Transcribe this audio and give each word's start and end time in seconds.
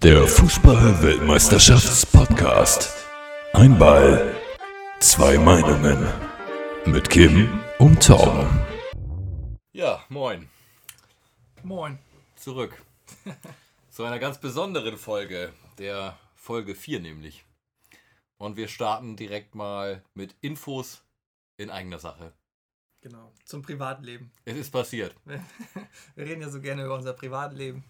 Der 0.00 0.28
Fußball-Weltmeisterschafts-Podcast. 0.28 3.04
Ein 3.52 3.76
Ball, 3.76 4.32
zwei 5.00 5.36
Meinungen. 5.38 6.06
Mit 6.86 7.10
Kim 7.10 7.60
und 7.80 8.00
Tom. 8.00 8.46
Ja, 9.72 10.04
moin. 10.08 10.48
Moin. 11.64 11.98
Zurück. 12.36 12.80
Zu 13.90 14.04
einer 14.04 14.20
ganz 14.20 14.38
besonderen 14.38 14.98
Folge, 14.98 15.52
der 15.78 16.16
Folge 16.36 16.76
4 16.76 17.00
nämlich. 17.00 17.44
Und 18.36 18.56
wir 18.56 18.68
starten 18.68 19.16
direkt 19.16 19.56
mal 19.56 20.04
mit 20.14 20.36
Infos 20.42 21.02
in 21.56 21.70
eigener 21.70 21.98
Sache. 21.98 22.32
Genau, 23.00 23.32
zum 23.44 23.62
Privatleben. 23.62 24.30
Es 24.44 24.56
ist 24.56 24.70
passiert. 24.70 25.14
Wir 26.14 26.24
reden 26.24 26.42
ja 26.42 26.50
so 26.50 26.60
gerne 26.60 26.84
über 26.84 26.96
unser 26.96 27.12
Privatleben. 27.12 27.84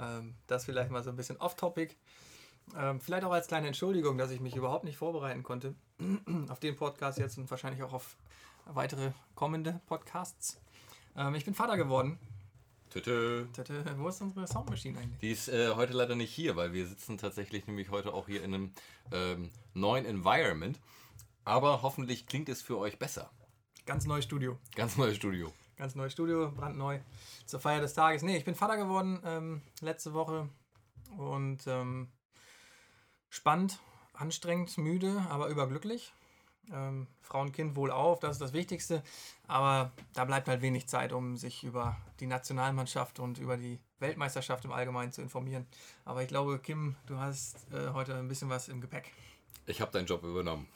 Ähm, 0.00 0.34
das 0.46 0.64
vielleicht 0.64 0.90
mal 0.90 1.02
so 1.02 1.10
ein 1.10 1.16
bisschen 1.16 1.36
off-topic. 1.38 1.94
Ähm, 2.76 3.00
vielleicht 3.00 3.24
auch 3.24 3.32
als 3.32 3.46
kleine 3.46 3.66
Entschuldigung, 3.66 4.18
dass 4.18 4.30
ich 4.30 4.40
mich 4.40 4.56
überhaupt 4.56 4.84
nicht 4.84 4.96
vorbereiten 4.96 5.42
konnte 5.42 5.74
auf 6.48 6.60
den 6.60 6.76
Podcast 6.76 7.18
jetzt 7.18 7.38
und 7.38 7.50
wahrscheinlich 7.50 7.82
auch 7.82 7.92
auf 7.92 8.16
weitere 8.66 9.12
kommende 9.34 9.80
Podcasts. 9.86 10.60
Ähm, 11.16 11.34
ich 11.34 11.44
bin 11.44 11.54
Vater 11.54 11.76
geworden. 11.76 12.18
Tütü. 12.90 13.46
Tete, 13.52 13.84
Wo 13.98 14.08
ist 14.08 14.20
unsere 14.22 14.46
Soundmaschine 14.46 14.98
eigentlich? 14.98 15.20
Die 15.20 15.30
ist 15.30 15.48
äh, 15.48 15.74
heute 15.74 15.92
leider 15.92 16.14
nicht 16.14 16.32
hier, 16.32 16.56
weil 16.56 16.72
wir 16.72 16.86
sitzen 16.86 17.18
tatsächlich 17.18 17.66
nämlich 17.66 17.90
heute 17.90 18.14
auch 18.14 18.26
hier 18.26 18.42
in 18.42 18.54
einem 18.54 18.72
ähm, 19.12 19.50
neuen 19.74 20.06
Environment. 20.06 20.78
Aber 21.44 21.82
hoffentlich 21.82 22.26
klingt 22.26 22.48
es 22.48 22.62
für 22.62 22.78
euch 22.78 22.98
besser. 22.98 23.30
Ganz 23.84 24.06
neues 24.06 24.24
Studio. 24.24 24.58
Ganz 24.74 24.96
neues 24.96 25.16
Studio. 25.16 25.52
Ganz 25.78 25.94
neues 25.94 26.12
Studio, 26.12 26.50
brandneu. 26.50 26.98
Zur 27.46 27.60
Feier 27.60 27.80
des 27.80 27.94
Tages. 27.94 28.22
Nee, 28.22 28.36
ich 28.36 28.44
bin 28.44 28.56
Vater 28.56 28.76
geworden 28.76 29.20
ähm, 29.24 29.62
letzte 29.80 30.12
Woche 30.12 30.48
und 31.16 31.68
ähm, 31.68 32.08
spannend, 33.28 33.78
anstrengend, 34.12 34.76
müde, 34.76 35.24
aber 35.30 35.46
überglücklich. 35.46 36.12
Ähm, 36.72 37.06
Frau 37.22 37.42
und 37.42 37.52
Kind 37.52 37.76
wohl 37.76 37.92
auf, 37.92 38.18
das 38.18 38.32
ist 38.32 38.40
das 38.40 38.52
Wichtigste. 38.52 39.04
Aber 39.46 39.92
da 40.14 40.24
bleibt 40.24 40.48
halt 40.48 40.62
wenig 40.62 40.88
Zeit, 40.88 41.12
um 41.12 41.36
sich 41.36 41.62
über 41.62 41.96
die 42.18 42.26
Nationalmannschaft 42.26 43.20
und 43.20 43.38
über 43.38 43.56
die 43.56 43.78
Weltmeisterschaft 44.00 44.64
im 44.64 44.72
Allgemeinen 44.72 45.12
zu 45.12 45.22
informieren. 45.22 45.64
Aber 46.04 46.22
ich 46.22 46.28
glaube, 46.28 46.58
Kim, 46.58 46.96
du 47.06 47.18
hast 47.18 47.72
äh, 47.72 47.90
heute 47.92 48.16
ein 48.16 48.26
bisschen 48.26 48.48
was 48.48 48.66
im 48.66 48.80
Gepäck. 48.80 49.12
Ich 49.66 49.80
habe 49.80 49.92
deinen 49.92 50.06
Job 50.06 50.24
übernommen. 50.24 50.66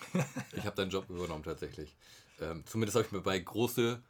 Ich 0.53 0.64
habe 0.64 0.77
deinen 0.77 0.91
Job 0.91 1.11
übernommen 1.11 1.42
tatsächlich. 1.42 1.97
Ähm, 2.41 2.64
zumindest 2.66 2.94
habe 2.94 3.06
ich 3.06 3.12
mir 3.12 3.20
bei 3.20 3.39
große, 3.39 4.00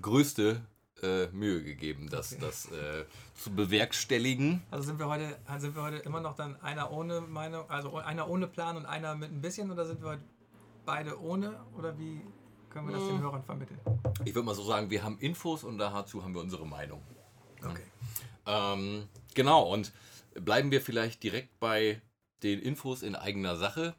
größte 0.00 0.60
äh, 1.02 1.28
Mühe 1.28 1.62
gegeben, 1.62 2.08
das, 2.10 2.32
Okay. 2.32 2.40
das 2.40 2.66
äh, 2.72 3.04
zu 3.36 3.50
bewerkstelligen. 3.54 4.62
Also 4.70 4.84
sind 4.88 4.98
wir 4.98 5.08
heute, 5.08 5.38
also 5.46 5.66
sind 5.66 5.76
wir 5.76 5.82
heute 5.82 5.98
immer 5.98 6.20
noch 6.20 6.34
dann 6.34 6.60
einer 6.60 6.90
ohne 6.90 7.20
Meinung, 7.20 7.68
also 7.70 7.96
einer 7.96 8.28
ohne 8.28 8.46
Plan 8.48 8.76
und 8.76 8.86
einer 8.86 9.14
mit 9.14 9.30
ein 9.30 9.40
bisschen 9.40 9.70
oder 9.70 9.86
sind 9.86 10.02
wir 10.02 10.10
heute 10.10 10.24
beide 10.84 11.20
ohne 11.20 11.60
oder 11.76 11.98
wie 11.98 12.20
können 12.70 12.88
wir 12.88 12.96
das 12.96 13.06
den 13.06 13.20
Hörern 13.20 13.42
vermitteln? 13.42 13.78
Ich 14.24 14.34
würde 14.34 14.46
mal 14.46 14.54
so 14.54 14.64
sagen, 14.64 14.90
wir 14.90 15.02
haben 15.02 15.18
Infos 15.18 15.64
und 15.64 15.78
dazu 15.78 16.22
haben 16.22 16.34
wir 16.34 16.40
unsere 16.40 16.66
Meinung. 16.66 17.02
Okay. 17.64 17.84
Ähm, 18.46 19.08
genau, 19.34 19.72
und 19.72 19.92
bleiben 20.34 20.70
wir 20.70 20.80
vielleicht 20.80 21.22
direkt 21.22 21.58
bei 21.60 22.00
den 22.42 22.60
Infos 22.60 23.02
in 23.02 23.14
eigener 23.14 23.56
Sache. 23.56 23.94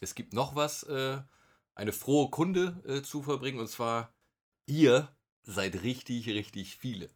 Es 0.00 0.14
gibt 0.14 0.32
noch 0.32 0.54
was, 0.56 0.82
äh, 0.84 1.18
eine 1.74 1.92
frohe 1.92 2.30
Kunde 2.30 2.82
äh, 2.86 3.02
zu 3.02 3.22
verbringen, 3.22 3.60
und 3.60 3.68
zwar 3.68 4.12
ihr 4.66 5.08
seid 5.42 5.82
richtig, 5.82 6.28
richtig 6.28 6.76
viele. 6.76 7.08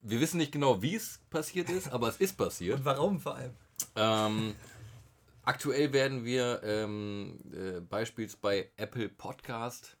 Wir 0.00 0.20
wissen 0.20 0.38
nicht 0.38 0.52
genau, 0.52 0.82
wie 0.82 0.96
es 0.96 1.20
passiert 1.30 1.70
ist, 1.70 1.88
aber 1.92 2.08
es 2.08 2.16
ist 2.16 2.36
passiert. 2.36 2.78
Und 2.78 2.84
warum 2.84 3.20
vor 3.20 3.36
allem? 3.36 3.54
Ähm, 3.94 4.54
aktuell 5.42 5.92
werden 5.92 6.24
wir 6.24 6.62
ähm, 6.64 7.38
äh, 7.52 7.80
beispielsweise 7.80 8.38
bei 8.40 8.72
Apple 8.76 9.08
Podcast 9.08 9.96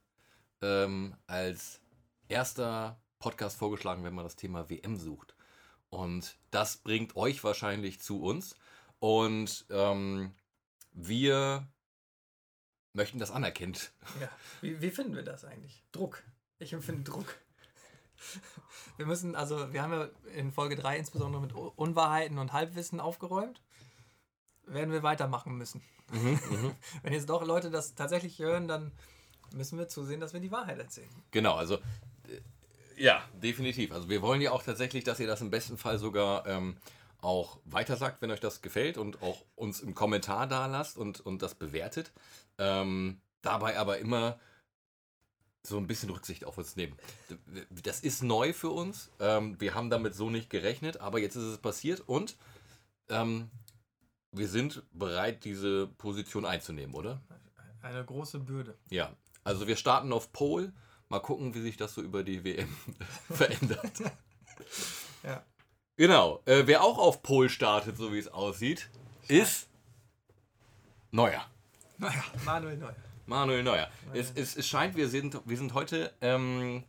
ähm, 0.60 1.14
als 1.26 1.80
erster 2.28 3.00
Podcast 3.18 3.56
vorgeschlagen, 3.58 4.02
wenn 4.02 4.14
man 4.14 4.24
das 4.24 4.36
Thema 4.36 4.68
WM 4.68 4.96
sucht. 4.96 5.36
Und 5.90 6.36
das 6.50 6.78
bringt 6.78 7.16
euch 7.16 7.44
wahrscheinlich 7.44 8.00
zu 8.00 8.22
uns. 8.22 8.56
Und 8.98 9.66
ähm, 9.70 10.34
wir 10.92 11.68
möchten 12.92 13.18
das 13.18 13.30
anerkennt. 13.30 13.92
Ja. 14.20 14.28
Wie, 14.60 14.80
wie 14.80 14.90
finden 14.90 15.14
wir 15.14 15.22
das 15.22 15.44
eigentlich? 15.44 15.82
Druck. 15.92 16.22
Ich 16.62 16.72
empfinde 16.72 17.02
Druck. 17.02 17.26
Wir 18.96 19.06
müssen, 19.06 19.34
also 19.34 19.72
wir 19.72 19.82
haben 19.82 19.92
ja 19.92 20.08
in 20.36 20.52
Folge 20.52 20.76
3 20.76 20.96
insbesondere 20.96 21.42
mit 21.42 21.52
Unwahrheiten 21.52 22.38
und 22.38 22.52
Halbwissen 22.52 23.00
aufgeräumt. 23.00 23.60
Werden 24.66 24.92
wir 24.92 25.02
weitermachen 25.02 25.56
müssen. 25.56 25.82
Wenn 27.02 27.12
jetzt 27.12 27.28
doch 27.28 27.44
Leute 27.44 27.70
das 27.70 27.94
tatsächlich 27.96 28.38
hören, 28.38 28.68
dann 28.68 28.92
müssen 29.52 29.76
wir 29.76 29.88
zusehen, 29.88 30.20
dass 30.20 30.34
wir 30.34 30.40
die 30.40 30.52
Wahrheit 30.52 30.78
erzählen. 30.78 31.10
Genau, 31.32 31.54
also 31.54 31.76
äh, 32.28 32.40
ja, 32.96 33.24
definitiv. 33.34 33.90
Also 33.90 34.08
wir 34.08 34.22
wollen 34.22 34.40
ja 34.40 34.52
auch 34.52 34.62
tatsächlich, 34.62 35.02
dass 35.02 35.18
ihr 35.18 35.26
das 35.26 35.40
im 35.40 35.50
besten 35.50 35.78
Fall 35.78 35.98
sogar 35.98 36.46
ähm, 36.46 36.76
auch 37.20 37.58
weitersagt, 37.64 38.22
wenn 38.22 38.30
euch 38.30 38.40
das 38.40 38.62
gefällt 38.62 38.98
und 38.98 39.20
auch 39.20 39.44
uns 39.56 39.80
im 39.80 39.94
Kommentar 39.94 40.46
da 40.46 40.66
lasst 40.66 40.96
und, 40.96 41.20
und 41.20 41.42
das 41.42 41.56
bewertet. 41.56 42.12
Ähm, 42.58 43.20
dabei 43.40 43.78
aber 43.78 43.98
immer 43.98 44.38
so 45.64 45.78
ein 45.78 45.86
bisschen 45.86 46.10
Rücksicht 46.10 46.44
auf 46.44 46.58
uns 46.58 46.76
nehmen. 46.76 46.96
Das 47.70 48.00
ist 48.00 48.22
neu 48.22 48.52
für 48.52 48.70
uns. 48.70 49.10
Ähm, 49.20 49.60
wir 49.60 49.74
haben 49.74 49.90
damit 49.90 50.14
so 50.14 50.28
nicht 50.28 50.50
gerechnet, 50.50 51.00
aber 51.00 51.20
jetzt 51.20 51.36
ist 51.36 51.44
es 51.44 51.58
passiert 51.58 52.00
und 52.00 52.36
ähm, 53.08 53.50
wir 54.32 54.48
sind 54.48 54.82
bereit, 54.92 55.44
diese 55.44 55.86
Position 55.86 56.44
einzunehmen, 56.44 56.94
oder? 56.94 57.20
Eine 57.82 58.04
große 58.04 58.40
Bürde. 58.40 58.76
Ja, 58.90 59.14
also 59.44 59.66
wir 59.66 59.76
starten 59.76 60.12
auf 60.12 60.32
Pole. 60.32 60.72
Mal 61.08 61.20
gucken, 61.20 61.54
wie 61.54 61.60
sich 61.60 61.76
das 61.76 61.94
so 61.94 62.00
über 62.00 62.24
die 62.24 62.42
WM 62.44 62.74
verändert. 63.30 63.92
Ja. 65.24 65.44
Genau. 65.96 66.42
Äh, 66.46 66.66
wer 66.66 66.82
auch 66.82 66.98
auf 66.98 67.22
Pole 67.22 67.48
startet, 67.48 67.96
so 67.96 68.12
wie 68.12 68.18
es 68.18 68.26
aussieht, 68.26 68.90
ist 69.28 69.68
Neuer. 71.12 71.46
Naja, 71.98 72.24
Manuel 72.44 72.76
Neuer. 72.76 72.96
Manuel 73.32 73.62
Neuer. 73.62 73.88
Es, 74.12 74.30
es, 74.34 74.56
es 74.56 74.68
scheint, 74.68 74.94
wir 74.94 75.08
sind, 75.08 75.40
wir 75.46 75.56
sind 75.56 75.72
heute 75.72 76.12
ähm, 76.20 76.84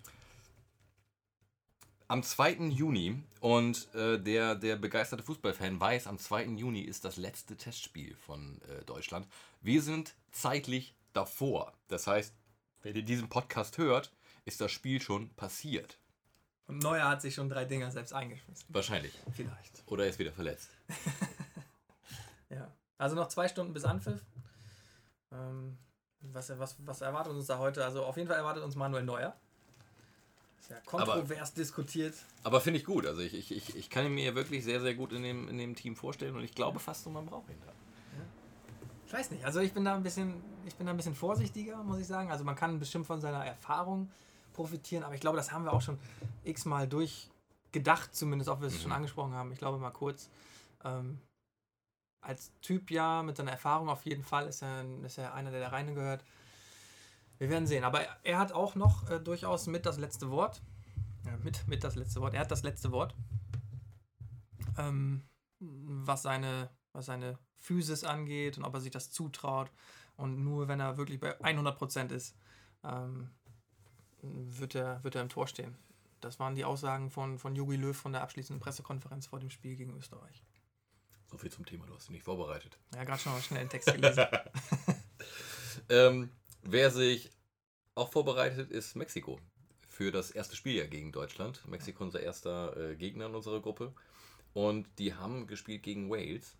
am 2.09 2.21
2. 2.21 2.67
Juni 2.69 3.23
und 3.39 3.87
äh, 3.95 4.19
der, 4.19 4.55
der 4.55 4.75
begeisterte 4.75 5.23
Fußballfan 5.23 5.79
weiß, 5.79 6.07
am 6.07 6.17
2. 6.17 6.45
Juni 6.47 6.81
ist 6.81 7.05
das 7.05 7.15
letzte 7.15 7.55
Testspiel 7.55 8.15
von 8.15 8.61
äh, 8.63 8.83
Deutschland. 8.83 9.25
Wir 9.61 9.81
sind 9.81 10.15
zeitlich 10.33 10.95
davor. 11.13 11.71
Das 11.87 12.07
heißt, 12.07 12.33
wenn 12.81 12.95
ihr 12.95 13.03
diesen 13.03 13.29
Podcast 13.29 13.77
hört, 13.77 14.11
ist 14.43 14.59
das 14.59 14.71
Spiel 14.71 15.01
schon 15.01 15.29
passiert. 15.35 15.97
Und 16.67 16.83
Neuer 16.83 17.07
hat 17.07 17.21
sich 17.21 17.35
schon 17.35 17.47
drei 17.47 17.63
Dinger 17.63 17.89
selbst 17.89 18.11
eingeschmissen. 18.11 18.65
Wahrscheinlich. 18.67 19.13
Vielleicht. 19.33 19.83
Oder 19.85 20.03
er 20.03 20.09
ist 20.09 20.19
wieder 20.19 20.33
verletzt. 20.33 20.69
Ja. 22.49 22.71
Also 22.99 23.15
noch 23.15 23.29
zwei 23.29 23.47
Stunden 23.47 23.73
bis 23.73 23.83
Anpfiff. 23.83 24.21
Ähm, 25.31 25.75
was, 26.31 26.57
was, 26.57 26.75
was 26.85 27.01
erwartet 27.01 27.33
uns 27.33 27.47
da 27.47 27.57
heute? 27.57 27.83
Also 27.83 28.03
auf 28.03 28.17
jeden 28.17 28.27
Fall 28.27 28.37
erwartet 28.37 28.63
uns 28.63 28.75
Manuel 28.75 29.03
Neuer. 29.03 29.35
Ist 30.59 30.69
ja 30.69 30.77
kontrovers 30.85 31.53
diskutiert. 31.53 32.15
Aber 32.43 32.61
finde 32.61 32.79
ich 32.79 32.85
gut. 32.85 33.05
Also 33.05 33.21
ich, 33.21 33.33
ich, 33.33 33.51
ich, 33.51 33.75
ich 33.75 33.89
kann 33.89 34.05
ihn 34.05 34.13
mir 34.13 34.33
wirklich 34.35 34.63
sehr, 34.63 34.79
sehr 34.79 34.95
gut 34.95 35.11
in 35.11 35.23
dem, 35.23 35.49
in 35.49 35.57
dem 35.57 35.75
Team 35.75 35.95
vorstellen 35.95 36.35
und 36.35 36.43
ich 36.43 36.55
glaube 36.55 36.79
fast 36.79 37.03
so, 37.03 37.09
man 37.09 37.25
braucht 37.25 37.49
ihn 37.49 37.57
da. 37.65 37.73
Ich 39.05 39.13
weiß 39.19 39.31
nicht. 39.31 39.45
Also 39.45 39.59
ich 39.59 39.73
bin 39.73 39.85
da 39.85 39.93
ein 39.93 40.01
bisschen, 40.01 40.41
ich 40.65 40.75
bin 40.75 40.87
da 40.87 40.93
ein 40.93 40.97
bisschen 40.97 41.13
vorsichtiger, 41.13 41.83
muss 41.83 41.99
ich 41.99 42.07
sagen. 42.07 42.31
Also 42.31 42.43
man 42.43 42.55
kann 42.55 42.79
bestimmt 42.79 43.05
von 43.05 43.21
seiner 43.21 43.45
Erfahrung 43.45 44.09
profitieren, 44.53 45.03
aber 45.03 45.13
ich 45.13 45.21
glaube, 45.21 45.37
das 45.37 45.51
haben 45.51 45.65
wir 45.65 45.73
auch 45.73 45.81
schon 45.81 45.99
x-mal 46.43 46.87
durchgedacht, 46.87 48.15
zumindest, 48.15 48.49
ob 48.49 48.61
wir 48.61 48.69
es 48.69 48.81
schon 48.81 48.91
angesprochen 48.91 49.33
haben. 49.33 49.51
Ich 49.51 49.59
glaube 49.59 49.77
mal 49.77 49.91
kurz. 49.91 50.29
Ähm, 50.83 51.19
als 52.23 52.51
Typ 52.61 52.89
ja, 52.91 53.21
mit 53.23 53.37
seiner 53.37 53.51
Erfahrung 53.51 53.89
auf 53.89 54.05
jeden 54.05 54.23
Fall 54.23 54.47
ist 54.47 54.61
er, 54.61 54.85
ist 55.03 55.17
er 55.17 55.33
einer, 55.33 55.51
der 55.51 55.59
da 55.59 55.69
rein 55.69 55.93
gehört. 55.93 56.23
Wir 57.37 57.49
werden 57.49 57.67
sehen. 57.67 57.83
Aber 57.83 58.01
er 58.23 58.39
hat 58.39 58.51
auch 58.51 58.75
noch 58.75 59.09
äh, 59.09 59.19
durchaus 59.19 59.67
mit 59.67 59.85
das 59.85 59.97
letzte 59.97 60.29
Wort. 60.29 60.61
Ja, 61.25 61.37
mit, 61.43 61.67
mit 61.67 61.83
das 61.83 61.95
letzte 61.95 62.21
Wort. 62.21 62.33
Er 62.33 62.41
hat 62.41 62.51
das 62.51 62.63
letzte 62.63 62.91
Wort. 62.91 63.13
Ähm, 64.77 65.23
was 65.59 66.21
seine, 66.21 66.69
was 66.93 67.05
seine 67.05 67.37
Physis 67.57 68.03
angeht 68.03 68.57
und 68.57 68.63
ob 68.63 68.73
er 68.73 68.81
sich 68.81 68.91
das 68.91 69.11
zutraut. 69.11 69.71
Und 70.15 70.43
nur 70.43 70.67
wenn 70.67 70.79
er 70.79 70.97
wirklich 70.97 71.19
bei 71.19 71.37
100% 71.39 72.11
ist, 72.11 72.35
ähm, 72.83 73.29
wird, 74.21 74.75
er, 74.75 75.03
wird 75.03 75.15
er 75.15 75.21
im 75.21 75.29
Tor 75.29 75.47
stehen. 75.47 75.75
Das 76.21 76.39
waren 76.39 76.55
die 76.55 76.63
Aussagen 76.63 77.09
von, 77.09 77.37
von 77.37 77.55
Jogi 77.55 77.75
Löw 77.75 77.95
von 77.95 78.13
der 78.13 78.21
abschließenden 78.21 78.61
Pressekonferenz 78.61 79.27
vor 79.27 79.39
dem 79.39 79.49
Spiel 79.49 79.75
gegen 79.75 79.97
Österreich. 79.97 80.43
So 81.33 81.39
viel 81.39 81.51
zum 81.51 81.65
Thema, 81.65 81.87
du 81.87 81.95
hast 81.95 82.09
ihn 82.09 82.13
nicht 82.13 82.25
vorbereitet. 82.25 82.77
Ja, 82.93 83.03
gerade 83.05 83.19
schon 83.19 83.33
mal 83.33 83.41
schnell 83.41 83.61
den 83.61 83.69
Text 83.69 83.91
gelesen. 83.91 84.27
Ähm, 85.89 86.29
wer 86.61 86.91
sich 86.91 87.31
auch 87.95 88.11
vorbereitet, 88.11 88.69
ist 88.69 88.95
Mexiko. 88.95 89.39
Für 89.87 90.11
das 90.11 90.29
erste 90.29 90.55
Spiel 90.55 90.75
ja 90.75 90.85
gegen 90.85 91.11
Deutschland. 91.11 91.67
Mexiko 91.67 92.03
unser 92.03 92.21
erster 92.21 92.77
äh, 92.77 92.95
Gegner 92.95 93.25
in 93.25 93.35
unserer 93.35 93.59
Gruppe. 93.59 93.93
Und 94.53 94.87
die 94.99 95.15
haben 95.15 95.47
gespielt 95.47 95.81
gegen 95.81 96.11
Wales. 96.11 96.55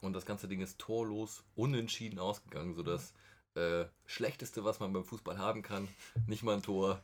Und 0.00 0.14
das 0.14 0.24
ganze 0.24 0.48
Ding 0.48 0.62
ist 0.62 0.78
torlos, 0.78 1.44
unentschieden 1.54 2.18
ausgegangen, 2.18 2.74
sodass 2.74 3.12
äh, 3.56 3.86
Schlechteste, 4.06 4.64
was 4.64 4.80
man 4.80 4.92
beim 4.92 5.04
Fußball 5.04 5.38
haben 5.38 5.62
kann, 5.62 5.88
nicht 6.26 6.42
mal 6.42 6.54
ein 6.56 6.62
Tor, 6.62 7.00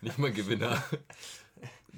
nicht 0.00 0.18
mal 0.18 0.28
ein 0.28 0.34
Gewinner. 0.34 0.82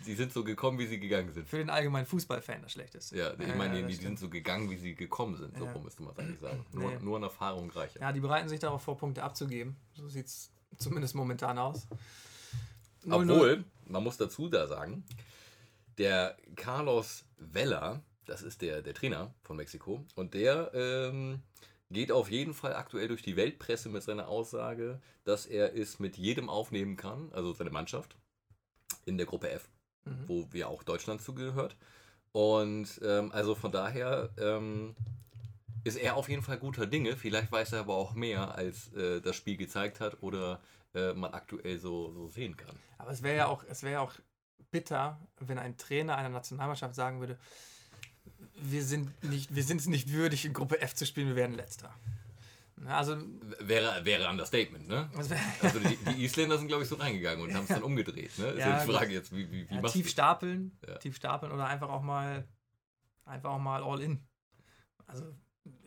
Sie 0.03 0.15
sind 0.15 0.33
so 0.33 0.43
gekommen, 0.45 0.79
wie 0.81 0.87
sie 0.87 0.99
gegangen 0.99 1.33
sind. 1.33 1.49
Für 1.49 1.57
den 1.59 1.71
allgemeinen 1.71 2.05
Fußballfan 2.05 2.63
das 2.63 2.73
Schlechteste. 2.73 3.17
Ja, 3.17 3.33
ich 3.33 3.55
meine, 3.55 3.81
ja, 3.81 3.87
die, 3.87 3.93
das 3.93 3.99
die 4.01 4.05
sind 4.05 4.19
so 4.19 4.29
gegangen, 4.29 4.69
wie 4.69 4.77
sie 4.77 4.95
gekommen 4.97 5.37
sind. 5.37 5.57
So 5.57 5.65
Ja. 5.67 5.79
müsste 5.79 6.03
man 6.03 6.13
es 6.13 6.19
eigentlich 6.19 6.41
sagen. 6.41 6.67
Nur, 6.73 6.91
Nee. 6.91 6.99
nur 7.01 7.17
an 7.17 7.23
Erfahrung 7.23 7.71
reicher. 7.71 8.01
Ja, 8.01 8.13
die 8.13 8.19
bereiten 8.21 8.49
sich 8.49 8.59
darauf 8.59 8.83
vor, 8.83 8.97
Punkte 8.99 9.23
abzugeben. 9.23 9.77
So 9.95 10.09
sieht 10.09 10.27
es 10.27 10.51
zumindest 10.79 11.15
momentan 11.15 11.59
aus. 11.59 11.87
0-0. 13.07 13.13
Obwohl, 13.15 13.65
man 13.87 14.03
muss 14.03 14.17
dazu 14.17 14.49
da 14.49 14.67
sagen, 14.67 15.05
der 15.97 16.37
Carlos 16.57 17.25
Vela, 17.39 18.03
das 18.27 18.43
ist 18.43 18.63
der, 18.63 18.83
der 18.83 18.95
Trainer 18.95 19.33
von 19.43 19.57
Mexiko, 19.57 20.05
und 20.17 20.35
der 20.35 20.73
ähm, 20.75 21.41
geht 21.95 22.13
auf 22.13 22.31
jeden 22.31 22.53
Fall 22.53 22.75
aktuell 22.75 23.09
durch 23.09 23.23
die 23.23 23.37
Weltpresse 23.37 23.89
mit 23.89 24.03
seiner 24.03 24.29
Aussage, 24.29 25.01
dass 25.25 25.47
er 25.47 25.75
es 25.75 25.99
mit 25.99 26.19
jedem 26.19 26.51
aufnehmen 26.51 26.97
kann, 26.97 27.31
also 27.33 27.53
seine 27.55 27.71
Mannschaft, 27.71 28.17
in 29.07 29.17
der 29.17 29.27
Gruppe 29.27 29.51
F, 29.51 29.69
Mhm. 30.05 30.25
wo 30.29 30.53
wir 30.53 30.69
auch 30.69 30.83
Deutschland 30.83 31.23
zugehört. 31.23 31.77
Und 32.33 33.01
ähm, 33.03 33.33
also 33.33 33.55
von 33.55 33.73
daher 33.73 34.29
ähm, 34.37 34.95
ist 35.85 35.97
er 35.97 36.17
auf 36.17 36.29
jeden 36.29 36.43
Fall 36.43 36.59
guter 36.59 36.87
Dinge. 36.87 37.17
Vielleicht 37.17 37.51
weiß 37.51 37.73
er 37.73 37.81
aber 37.81 37.95
auch 37.95 38.15
mehr, 38.15 38.55
als 38.55 38.93
äh, 38.93 39.21
das 39.21 39.37
Spiel 39.37 39.57
gezeigt 39.57 40.01
hat 40.01 40.23
oder 40.23 40.61
äh, 40.95 41.13
man 41.15 41.33
aktuell 41.33 41.79
so, 41.79 42.13
so 42.13 42.29
sehen 42.29 42.57
kann. 42.57 42.77
Aber 42.99 43.13
es 43.13 43.23
wäre 43.23 43.37
ja 43.37 43.47
auch, 43.47 43.65
es 43.65 43.83
wäre 43.83 43.95
ja 43.95 44.01
auch 44.01 44.13
bitter, 44.71 45.21
wenn 45.41 45.59
ein 45.59 45.77
Trainer 45.77 46.17
einer 46.17 46.29
Nationalmannschaft 46.29 46.95
sagen 46.95 47.21
würde, 47.21 47.39
wir 48.57 48.85
sind 48.85 49.23
nicht, 49.25 49.55
wir 49.55 49.63
sind 49.63 49.81
es 49.81 49.87
nicht 49.87 50.13
würdig, 50.13 50.45
in 50.45 50.53
Gruppe 50.53 50.81
F 50.81 50.95
zu 50.95 51.07
spielen, 51.07 51.29
wir 51.29 51.37
werden 51.37 51.55
letzter. 51.55 51.95
Also, 52.87 53.17
Wäre, 53.61 54.05
wäre 54.05 54.29
Understatement, 54.29 54.89
ne? 54.89 55.09
wär, 55.15 55.39
Also 55.63 55.79
die, 55.79 55.97
die 55.97 56.25
Isländer 56.25 56.59
sind, 56.59 56.69
glaube 56.69 56.83
ich, 56.83 56.89
so 56.89 56.97
reingegangen 56.97 57.43
und 57.43 57.55
haben 57.55 57.63
es 57.63 57.69
dann 57.69 57.83
umgedreht, 57.83 58.37
ne? 58.39 58.47
Ist 58.49 58.59
Ja, 58.59 58.69
ja, 58.69 58.85
die. 58.85 58.93
Frage 58.93 59.13
jetzt, 59.13 59.33
wie, 59.35 59.51
wie, 59.51 59.71
wie 59.71 59.75
ja, 59.75 59.81
machst 59.81 59.95
tief 59.95 60.07
du 60.07 60.11
stapeln, 60.13 60.77
Ja. 60.87 60.99
tief 60.99 61.17
stapeln 61.17 61.53
oder 61.53 61.67
einfach 61.67 61.89
auch 61.89 62.03
mal, 62.03 62.47
einfach 63.25 63.51
auch 63.51 63.59
mal 63.59 63.83
all 63.83 64.01
in. 64.01 64.21
Also 65.07 65.25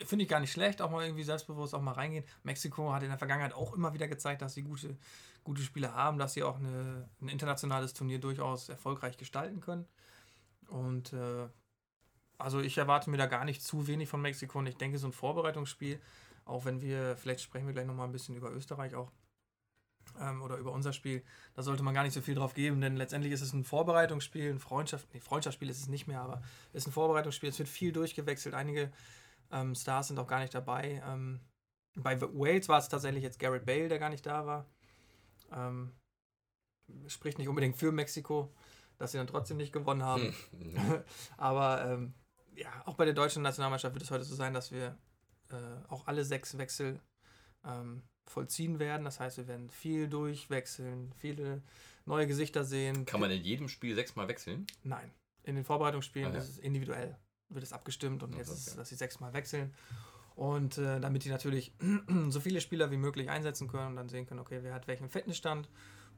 finde 0.04 0.24
ich 0.24 0.28
gar 0.28 0.40
nicht 0.40 0.50
schlecht, 0.50 0.82
auch 0.82 0.90
mal 0.90 1.04
irgendwie 1.04 1.22
selbstbewusst 1.24 1.74
auch 1.74 1.82
mal 1.82 1.92
reingehen. 1.92 2.24
Mexiko 2.42 2.92
hat 2.92 3.02
in 3.02 3.10
der 3.10 3.18
Vergangenheit 3.18 3.52
auch 3.54 3.74
immer 3.74 3.94
wieder 3.94 4.08
gezeigt, 4.08 4.42
dass 4.42 4.54
sie 4.54 4.62
gute, 4.62 4.96
gute 5.44 5.62
Spieler 5.62 5.94
haben, 5.94 6.18
dass 6.18 6.32
sie 6.32 6.42
auch 6.42 6.56
eine, 6.56 7.08
ein 7.20 7.28
internationales 7.28 7.92
Turnier 7.92 8.18
durchaus 8.18 8.68
erfolgreich 8.70 9.16
gestalten 9.16 9.60
können. 9.60 9.86
Und 10.66 11.12
äh, 11.12 11.48
also 12.38 12.60
ich 12.60 12.78
erwarte 12.78 13.10
mir 13.10 13.16
da 13.16 13.26
gar 13.26 13.44
nicht 13.44 13.62
zu 13.62 13.86
wenig 13.86 14.08
von 14.08 14.22
Mexiko 14.22 14.58
und 14.58 14.66
ich 14.66 14.76
denke, 14.76 14.98
so 14.98 15.08
ein 15.08 15.12
Vorbereitungsspiel, 15.12 16.00
auch 16.44 16.64
wenn 16.64 16.80
wir, 16.80 17.16
vielleicht 17.16 17.40
sprechen 17.40 17.66
wir 17.66 17.74
gleich 17.74 17.86
nochmal 17.86 18.06
ein 18.06 18.12
bisschen 18.12 18.36
über 18.36 18.50
Österreich 18.52 18.94
auch 18.94 19.10
ähm, 20.20 20.40
oder 20.42 20.56
über 20.56 20.72
unser 20.72 20.92
Spiel, 20.92 21.22
da 21.54 21.62
sollte 21.62 21.82
man 21.82 21.94
gar 21.94 22.04
nicht 22.04 22.14
so 22.14 22.20
viel 22.20 22.34
drauf 22.34 22.54
geben, 22.54 22.80
denn 22.80 22.96
letztendlich 22.96 23.32
ist 23.32 23.42
es 23.42 23.52
ein 23.52 23.64
Vorbereitungsspiel, 23.64 24.50
ein 24.50 24.60
Freundschaft, 24.60 25.12
nee, 25.12 25.20
Freundschaftsspiel 25.20 25.68
ist 25.68 25.80
es 25.80 25.88
nicht 25.88 26.06
mehr, 26.06 26.20
aber 26.20 26.42
es 26.72 26.84
ist 26.84 26.88
ein 26.88 26.92
Vorbereitungsspiel, 26.92 27.48
es 27.48 27.58
wird 27.58 27.68
viel 27.68 27.92
durchgewechselt, 27.92 28.54
einige 28.54 28.92
ähm, 29.50 29.74
Stars 29.74 30.08
sind 30.08 30.18
auch 30.18 30.26
gar 30.26 30.40
nicht 30.40 30.54
dabei. 30.54 31.02
Ähm, 31.06 31.40
bei 31.94 32.20
Wales 32.20 32.68
war 32.68 32.78
es 32.78 32.88
tatsächlich 32.88 33.22
jetzt 33.22 33.38
Garrett 33.38 33.66
Bale, 33.66 33.88
der 33.88 33.98
gar 33.98 34.10
nicht 34.10 34.26
da 34.26 34.46
war. 34.46 34.66
Ähm, 35.52 35.92
spricht 37.06 37.38
nicht 37.38 37.48
unbedingt 37.48 37.76
für 37.76 37.92
Mexiko, 37.92 38.52
dass 38.98 39.12
sie 39.12 39.18
dann 39.18 39.26
trotzdem 39.26 39.56
nicht 39.56 39.72
gewonnen 39.72 40.04
haben. 40.04 40.34
Hm. 40.50 41.02
Aber 41.36 41.84
ähm, 41.84 42.14
ja, 42.58 42.82
auch 42.86 42.94
bei 42.94 43.04
der 43.04 43.14
deutschen 43.14 43.42
Nationalmannschaft 43.42 43.94
wird 43.94 44.02
es 44.04 44.10
heute 44.10 44.24
so 44.24 44.34
sein, 44.34 44.52
dass 44.54 44.72
wir 44.72 44.96
äh, 45.50 45.54
auch 45.88 46.06
alle 46.06 46.24
sechs 46.24 46.58
Wechsel 46.58 47.00
ähm, 47.64 48.02
vollziehen 48.26 48.78
werden. 48.78 49.04
Das 49.04 49.20
heißt, 49.20 49.36
wir 49.38 49.48
werden 49.48 49.70
viel 49.70 50.08
durchwechseln, 50.08 51.12
viele 51.16 51.62
neue 52.04 52.26
Gesichter 52.26 52.64
sehen. 52.64 53.04
Kann 53.06 53.20
man 53.20 53.30
in 53.30 53.42
jedem 53.42 53.68
Spiel 53.68 53.94
sechsmal 53.94 54.28
wechseln? 54.28 54.66
Nein. 54.82 55.10
In 55.42 55.54
den 55.54 55.64
Vorbereitungsspielen 55.64 56.32
Ah, 56.32 56.34
ja. 56.34 56.40
ist 56.40 56.48
es 56.50 56.58
individuell, 56.58 57.16
wird 57.48 57.62
es 57.64 57.72
abgestimmt 57.72 58.22
und 58.22 58.34
Ach 58.34 58.38
jetzt 58.38 58.48
ist 58.50 58.58
es, 58.58 58.68
okay. 58.68 58.76
dass 58.78 58.88
sie 58.90 58.96
sechsmal 58.96 59.32
wechseln. 59.32 59.74
Und 60.34 60.78
äh, 60.78 61.00
damit 61.00 61.24
die 61.24 61.30
natürlich 61.30 61.72
so 62.28 62.40
viele 62.40 62.60
Spieler 62.60 62.90
wie 62.90 62.96
möglich 62.96 63.30
einsetzen 63.30 63.68
können 63.68 63.88
und 63.88 63.96
dann 63.96 64.08
sehen 64.08 64.26
können, 64.26 64.40
okay, 64.40 64.60
wer 64.62 64.74
hat 64.74 64.86
welchen 64.86 65.08
Fitnessstand 65.08 65.68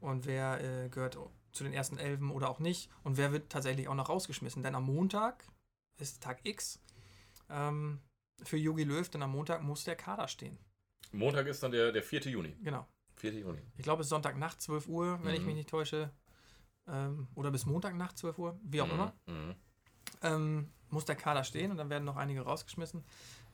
und 0.00 0.26
wer 0.26 0.60
äh, 0.60 0.88
gehört 0.88 1.18
zu 1.52 1.64
den 1.64 1.72
ersten 1.72 1.98
Elfen 1.98 2.30
oder 2.30 2.48
auch 2.50 2.58
nicht 2.58 2.90
und 3.02 3.16
wer 3.16 3.32
wird 3.32 3.50
tatsächlich 3.50 3.88
auch 3.88 3.94
noch 3.94 4.08
rausgeschmissen. 4.08 4.62
Denn 4.62 4.74
am 4.74 4.84
Montag 4.84 5.44
ist 6.00 6.22
Tag 6.22 6.40
X 6.44 6.80
ähm, 7.48 8.00
für 8.42 8.56
Jogi 8.56 8.84
Löw, 8.84 9.08
denn 9.08 9.22
am 9.22 9.32
Montag 9.32 9.62
muss 9.62 9.84
der 9.84 9.96
Kader 9.96 10.28
stehen. 10.28 10.58
Montag 11.12 11.46
ist 11.46 11.62
dann 11.62 11.72
der, 11.72 11.92
der 11.92 12.02
4. 12.02 12.20
Juni. 12.22 12.56
Genau. 12.62 12.86
4. 13.16 13.32
Juni. 13.34 13.60
Ich 13.76 13.82
glaube, 13.82 14.00
es 14.02 14.06
ist 14.06 14.10
Sonntagnacht 14.10 14.60
12 14.60 14.86
Uhr, 14.88 15.18
wenn 15.24 15.34
ich 15.34 15.40
Mhm. 15.40 15.46
mich 15.46 15.54
nicht 15.56 15.68
täusche. 15.70 16.10
Ähm, 16.86 17.28
oder 17.34 17.50
bis 17.50 17.66
Montagnacht 17.66 18.16
12 18.18 18.38
Uhr, 18.38 18.58
wie 18.62 18.80
auch 18.80 18.86
Mhm, 18.86 18.92
immer. 18.92 19.14
mhm. 19.26 19.54
ähm, 20.22 20.72
muss 20.88 21.04
der 21.04 21.14
Kader 21.16 21.44
stehen 21.44 21.70
und 21.70 21.76
dann 21.76 21.90
werden 21.90 22.04
noch 22.04 22.16
einige 22.16 22.40
rausgeschmissen. 22.42 23.04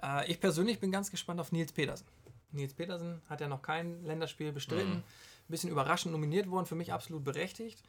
Äh, 0.03 0.31
ich 0.31 0.41
persönlich 0.41 0.81
bin 0.81 0.91
ganz 0.91 1.11
gespannt 1.11 1.39
auf 1.41 1.53
Nils 1.53 1.73
Petersen. 1.73 2.07
Nils 2.53 2.73
Petersen 2.75 3.21
hat 3.29 3.41
ja 3.41 3.49
noch 3.49 3.61
kein 3.63 4.03
Länderspiel 4.05 4.53
bestritten. 4.53 4.95
Mhm. 4.95 4.99
Ein 4.99 5.51
bisschen 5.51 5.71
überraschend 5.71 6.13
nominiert 6.13 6.49
worden, 6.51 6.67
für 6.67 6.75
mich 6.77 6.93
absolut 6.93 7.25
berechtigt. 7.25 7.83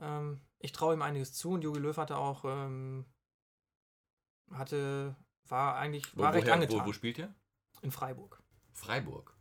Ähm, 0.00 0.40
ich 0.58 0.72
traue 0.72 0.94
ihm 0.94 1.02
einiges 1.02 1.32
zu 1.32 1.52
und 1.52 1.62
Jogi 1.62 1.78
Löw 1.80 1.96
hatte 1.96 2.16
auch, 2.18 2.44
ähm, 2.44 3.04
hatte, 4.50 5.16
war 5.48 5.76
eigentlich, 5.76 6.16
Wo, 6.16 6.22
war 6.22 6.32
recht 6.32 6.44
woher, 6.44 6.54
angetan. 6.54 6.80
wo, 6.80 6.86
wo 6.86 6.92
spielt 6.92 7.18
ihr? 7.18 7.32
in 7.82 7.90
Freiburg. 7.90 8.42
Freiburg. 8.72 9.36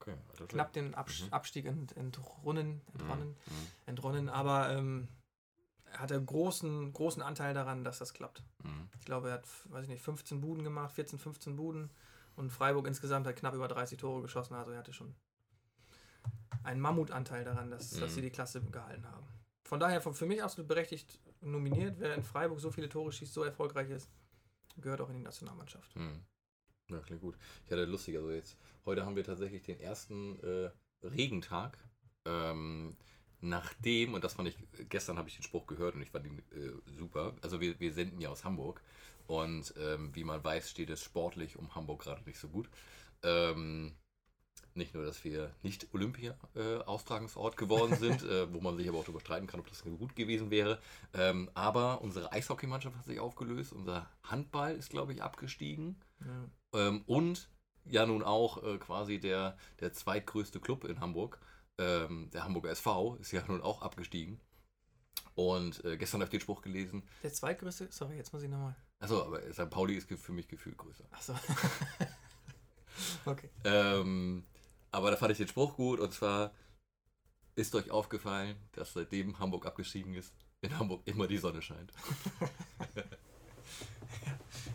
Okay, 0.00 0.14
also 0.28 0.46
Knapp 0.46 0.72
den 0.74 0.94
Abs 0.94 1.22
Mhm. 1.22 1.32
Abstieg 1.32 1.64
ent 1.66 1.96
entrunnen, 1.96 2.82
entronnen, 2.92 3.30
Mhm. 3.30 3.66
entronnen, 3.86 4.28
aber 4.28 4.70
ähm, 4.70 5.08
er 5.86 6.00
hatte 6.00 6.22
großen, 6.22 6.92
großen 6.92 7.22
Anteil 7.22 7.54
daran, 7.54 7.82
dass 7.82 7.98
das 7.98 8.12
klappt. 8.12 8.42
Mhm. 8.62 8.90
Ich 8.98 9.06
glaube, 9.06 9.28
er 9.28 9.34
hat, 9.34 9.46
weiß 9.70 9.84
ich 9.84 9.88
nicht, 9.88 10.02
15 10.02 10.40
Buden 10.42 10.64
gemacht, 10.64 10.92
14, 10.92 11.18
15 11.18 11.56
Buden. 11.56 11.90
Und 12.36 12.50
Freiburg 12.50 12.86
insgesamt 12.86 13.26
hat 13.26 13.36
knapp 13.36 13.54
über 13.54 13.66
30 13.68 13.98
Tore 13.98 14.22
geschossen. 14.22 14.54
Also 14.54 14.70
er 14.70 14.78
hatte 14.78 14.92
schon 14.92 15.14
einen 16.62 16.80
Mammutanteil 16.80 17.44
daran, 17.44 17.70
dass, 17.70 17.90
dass 17.90 18.10
Mhm. 18.10 18.14
sie 18.14 18.20
die 18.22 18.30
Klasse 18.30 18.60
gehalten 18.62 19.06
haben. 19.10 19.26
Von 19.64 19.80
daher 19.80 20.00
für 20.00 20.26
mich 20.26 20.42
absolut 20.42 20.68
berechtigt 20.68 21.20
nominiert. 21.40 21.96
Wer 21.98 22.14
in 22.14 22.22
Freiburg 22.22 22.60
so 22.60 22.70
viele 22.70 22.88
Tore 22.88 23.12
schießt, 23.12 23.32
so 23.32 23.42
erfolgreich 23.42 23.90
ist, 23.90 24.10
gehört 24.76 25.00
auch 25.00 25.08
in 25.08 25.16
die 25.16 25.22
Nationalmannschaft. 25.22 25.94
Hm. 25.94 26.22
Ja, 26.90 26.98
klingt 27.00 27.20
gut. 27.20 27.36
Ich 27.64 27.70
hatte 27.70 27.84
lustig, 27.84 28.16
also 28.16 28.30
jetzt, 28.30 28.56
heute 28.86 29.04
haben 29.04 29.16
wir 29.16 29.24
tatsächlich 29.24 29.62
den 29.62 29.78
ersten 29.80 30.40
äh, 30.40 30.70
Regentag, 31.02 31.76
ähm, 32.24 32.96
nachdem, 33.40 34.14
und 34.14 34.24
das 34.24 34.34
fand 34.34 34.48
ich, 34.48 34.56
gestern 34.88 35.18
habe 35.18 35.28
ich 35.28 35.36
den 35.36 35.42
Spruch 35.42 35.66
gehört 35.66 35.94
und 35.94 36.02
ich 36.02 36.10
fand 36.10 36.26
ihn 36.26 36.38
äh, 36.52 36.72
super, 36.90 37.34
also 37.42 37.60
wir, 37.60 37.78
wir 37.78 37.92
senden 37.92 38.20
ja 38.20 38.30
aus 38.30 38.44
Hamburg 38.44 38.82
und 39.26 39.74
ähm, 39.78 40.14
wie 40.14 40.24
man 40.24 40.42
weiß, 40.42 40.70
steht 40.70 40.88
es 40.88 41.04
sportlich 41.04 41.58
um 41.58 41.74
Hamburg 41.74 42.02
gerade 42.02 42.24
nicht 42.24 42.38
so 42.38 42.48
gut. 42.48 42.70
Ähm, 43.22 43.94
nicht 44.78 44.94
nur, 44.94 45.04
dass 45.04 45.22
wir 45.24 45.52
nicht 45.62 45.92
Olympia-Austragungsort 45.92 47.56
geworden 47.56 47.96
sind, 48.00 48.22
äh, 48.22 48.52
wo 48.52 48.60
man 48.60 48.76
sich 48.76 48.88
aber 48.88 48.98
auch 48.98 49.04
darüber 49.04 49.20
streiten 49.20 49.46
kann, 49.46 49.60
ob 49.60 49.68
das 49.68 49.82
gut 49.82 50.16
gewesen 50.16 50.50
wäre. 50.50 50.78
Ähm, 51.12 51.50
aber 51.54 52.00
unsere 52.00 52.32
Eishockeymannschaft 52.32 52.96
hat 52.96 53.04
sich 53.04 53.20
aufgelöst, 53.20 53.72
unser 53.72 54.08
Handball 54.22 54.74
ist, 54.74 54.90
glaube 54.90 55.12
ich, 55.12 55.22
abgestiegen. 55.22 55.96
Ja. 56.20 56.88
Ähm, 56.88 57.02
und 57.06 57.50
ja 57.84 58.06
nun 58.06 58.22
auch 58.22 58.62
äh, 58.62 58.78
quasi 58.78 59.18
der, 59.18 59.56
der 59.80 59.92
zweitgrößte 59.92 60.60
Club 60.60 60.84
in 60.84 61.00
Hamburg, 61.00 61.38
ähm, 61.78 62.30
der 62.32 62.44
Hamburger 62.44 62.70
SV, 62.70 63.16
ist 63.16 63.32
ja 63.32 63.42
nun 63.46 63.62
auch 63.62 63.82
abgestiegen. 63.82 64.40
Und 65.34 65.84
äh, 65.84 65.96
gestern 65.96 66.20
habe 66.20 66.26
ich 66.26 66.30
den 66.30 66.40
Spruch 66.40 66.62
gelesen, 66.62 67.02
Der 67.22 67.32
zweitgrößte, 67.32 67.88
sorry, 67.90 68.16
jetzt 68.16 68.32
muss 68.32 68.42
ich 68.42 68.50
nochmal. 68.50 68.74
achso, 68.98 69.24
aber 69.24 69.40
St. 69.52 69.70
Pauli 69.70 69.94
ist 69.94 70.08
für 70.08 70.32
mich 70.32 70.48
gefühlt 70.48 70.76
größer. 70.76 71.04
Achso. 71.12 71.34
okay. 73.24 73.50
Ähm, 73.64 74.44
aber 74.90 75.10
da 75.10 75.16
fand 75.16 75.32
ich 75.32 75.38
den 75.38 75.48
Spruch 75.48 75.74
gut 75.76 76.00
und 76.00 76.12
zwar 76.12 76.52
ist 77.54 77.74
euch 77.74 77.90
aufgefallen, 77.90 78.56
dass 78.72 78.92
seitdem 78.92 79.38
Hamburg 79.38 79.66
abgestiegen 79.66 80.14
ist, 80.14 80.32
in 80.60 80.78
Hamburg 80.78 81.02
immer 81.06 81.26
die 81.26 81.38
Sonne 81.38 81.62
scheint. 81.62 81.92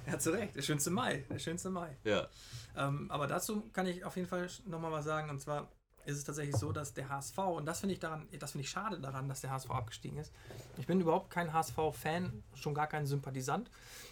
Ja, 0.05 0.19
zu 0.19 0.31
Recht. 0.31 0.55
Der 0.55 0.61
schönste 0.61 0.91
Mai. 0.91 1.23
Der 1.29 1.39
schönste 1.39 1.69
Mai. 1.69 1.97
Ja. 2.03 2.27
Ähm, 2.75 3.09
aber 3.09 3.27
dazu 3.27 3.69
kann 3.71 3.87
ich 3.87 4.03
auf 4.03 4.15
jeden 4.15 4.27
Fall 4.27 4.47
nochmal 4.65 4.91
was 4.91 5.05
sagen. 5.05 5.29
Und 5.29 5.39
zwar 5.39 5.71
ist 6.05 6.17
es 6.17 6.23
tatsächlich 6.23 6.55
so, 6.55 6.71
dass 6.71 6.93
der 6.93 7.09
HSV, 7.09 7.37
und 7.37 7.65
das 7.65 7.79
finde 7.79 7.93
ich 7.93 7.99
daran, 7.99 8.27
das 8.37 8.51
finde 8.51 8.63
ich 8.63 8.69
schade 8.69 8.99
daran, 8.99 9.29
dass 9.29 9.41
der 9.41 9.51
HSV 9.51 9.71
abgestiegen 9.71 10.17
ist. 10.17 10.33
Ich 10.77 10.87
bin 10.87 10.99
überhaupt 10.99 11.29
kein 11.29 11.53
HSV-Fan, 11.53 12.43
schon 12.53 12.73
gar 12.73 12.87
kein 12.87 13.05
Sympathisant. 13.05 13.69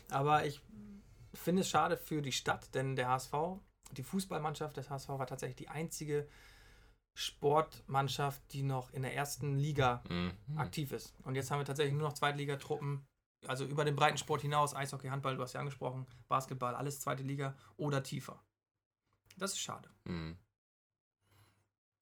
Aber 0.09 0.45
ich 0.45 0.61
finde 1.33 1.61
es 1.61 1.69
schade 1.69 1.97
für 1.97 2.21
die 2.21 2.31
Stadt, 2.31 2.73
denn 2.73 2.95
der 2.95 3.09
HSV, 3.09 3.33
die 3.97 4.03
Fußballmannschaft 4.03 4.77
des 4.77 4.89
HSV 4.89 5.09
war 5.09 5.27
tatsächlich 5.27 5.57
die 5.57 5.69
einzige 5.69 6.27
Sportmannschaft, 7.13 8.41
die 8.53 8.63
noch 8.63 8.91
in 8.93 9.01
der 9.01 9.15
ersten 9.15 9.57
Liga 9.57 10.03
Mhm. 10.09 10.57
aktiv 10.57 10.91
ist. 10.91 11.13
Und 11.23 11.35
jetzt 11.35 11.51
haben 11.51 11.59
wir 11.59 11.65
tatsächlich 11.65 11.93
nur 11.93 12.07
noch 12.07 12.13
Zweitligatruppen 12.13 13.05
also 13.47 13.65
über 13.65 13.85
den 13.85 13.95
breiten 13.95 14.17
Sport 14.17 14.41
hinaus, 14.41 14.75
Eishockey, 14.75 15.07
Handball, 15.07 15.35
du 15.35 15.41
hast 15.41 15.53
ja 15.53 15.59
angesprochen, 15.59 16.05
Basketball, 16.27 16.75
alles 16.75 16.99
zweite 16.99 17.23
Liga 17.23 17.57
oder 17.77 18.03
tiefer. 18.03 18.43
Das 19.37 19.53
ist 19.53 19.59
schade. 19.59 19.89
Mhm. 20.05 20.37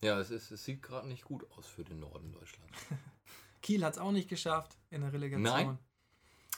Ja, 0.01 0.19
es, 0.19 0.31
ist, 0.31 0.51
es 0.51 0.63
sieht 0.63 0.81
gerade 0.81 1.07
nicht 1.07 1.25
gut 1.25 1.49
aus 1.51 1.67
für 1.67 1.83
den 1.83 1.99
Norden 1.99 2.31
Deutschlands. 2.31 2.77
Kiel 3.61 3.83
hat 3.83 3.93
es 3.93 3.99
auch 3.99 4.11
nicht 4.11 4.29
geschafft 4.29 4.77
in 4.89 5.01
der 5.01 5.11
Relegation. 5.13 5.43
Nein. 5.43 5.79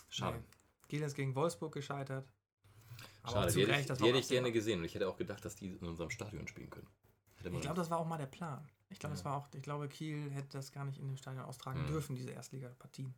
Schade. 0.09 0.39
Nee. 0.39 0.87
Kiel 0.87 1.01
ist 1.01 1.15
gegen 1.15 1.35
Wolfsburg 1.35 1.73
gescheitert. 1.73 2.27
Aber 3.23 3.33
Schade, 3.33 3.51
die 3.53 3.61
hätte 3.61 3.71
Recht, 3.71 3.81
ich, 3.81 3.85
das 3.87 3.97
die 3.99 4.05
hätte 4.05 4.17
ich 4.19 4.27
gerne 4.29 4.51
gesehen 4.51 4.79
und 4.79 4.85
ich 4.85 4.95
hätte 4.95 5.07
auch 5.07 5.17
gedacht, 5.17 5.43
dass 5.45 5.55
die 5.55 5.73
in 5.73 5.87
unserem 5.87 6.09
Stadion 6.09 6.47
spielen 6.47 6.69
können. 6.69 6.87
Ich 7.43 7.61
glaube, 7.61 7.75
das 7.75 7.89
war 7.89 7.97
auch 7.99 8.05
mal 8.07 8.17
der 8.17 8.27
Plan. 8.27 8.67
Ich 8.89 8.99
glaube, 8.99 9.13
das 9.15 9.23
Ja. 9.23 9.31
war 9.31 9.37
auch, 9.37 9.47
ich 9.53 9.61
glaube, 9.63 9.87
Kiel 9.87 10.29
hätte 10.31 10.49
das 10.49 10.71
gar 10.71 10.85
nicht 10.85 10.99
in 10.99 11.07
dem 11.07 11.17
Stadion 11.17 11.43
austragen 11.45 11.83
Mhm. 11.83 11.87
dürfen, 11.87 12.15
diese 12.15 12.31
Erstligapartien. 12.31 13.13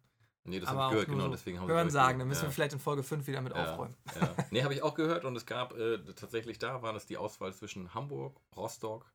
nee, 0.45 0.59
das 0.59 0.69
habe 0.69 0.83
ich 0.83 0.89
gehört, 0.91 1.07
genau, 1.07 1.25
so 1.25 1.31
deswegen 1.31 1.59
haben 1.59 1.67
Hören 1.69 1.87
wir 1.87 1.91
sagen, 1.91 2.19
dann 2.19 2.27
müssen 2.27 2.43
ja. 2.43 2.47
wir 2.49 2.53
vielleicht 2.53 2.73
in 2.73 2.79
Folge 2.79 3.03
5 3.03 3.25
wieder 3.27 3.41
mit 3.41 3.53
Ja, 3.55 3.73
aufräumen. 3.73 3.95
Ja. 4.19 4.35
Nee, 4.51 4.63
habe 4.63 4.73
ich 4.73 4.81
auch 4.83 4.93
gehört 4.93 5.23
und 5.25 5.35
es 5.37 5.45
gab 5.45 5.73
äh, 5.77 5.97
tatsächlich 6.15 6.59
da, 6.59 6.81
war 6.81 6.91
das 6.93 7.05
die 7.05 7.17
Auswahl 7.17 7.53
zwischen 7.53 7.93
Hamburg, 7.93 8.39
Rostock, 8.55 9.09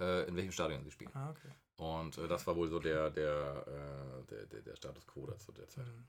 äh, 0.00 0.26
in 0.28 0.36
welchem 0.36 0.52
Stadion 0.52 0.82
sie 0.82 0.90
spielen. 0.90 1.10
Ah, 1.14 1.30
okay. 1.30 1.48
Und 1.76 2.16
äh, 2.18 2.26
das 2.28 2.46
war 2.46 2.56
wohl 2.56 2.68
so 2.68 2.78
der, 2.78 3.10
der, 3.10 3.66
äh, 3.66 4.26
der, 4.30 4.46
der, 4.46 4.62
der 4.62 4.76
Status 4.76 5.06
quo 5.06 5.26
dazu 5.26 5.52
der 5.52 5.68
Zeit. 5.68 5.86
Mhm. 5.86 6.04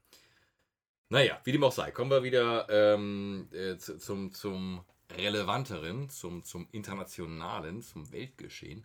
Naja, 1.14 1.40
wie 1.44 1.52
dem 1.52 1.64
auch 1.64 1.72
sei, 1.72 1.92
kommen 1.92 2.10
wir 2.10 2.24
wieder 2.24 2.68
ähm, 2.72 3.48
äh, 3.52 3.78
zu, 3.78 4.00
zum, 4.00 4.34
zum 4.34 4.84
relevanteren, 5.12 6.10
zum, 6.10 6.44
zum 6.44 6.68
internationalen, 6.72 7.84
zum 7.84 8.12
Weltgeschehen. 8.12 8.84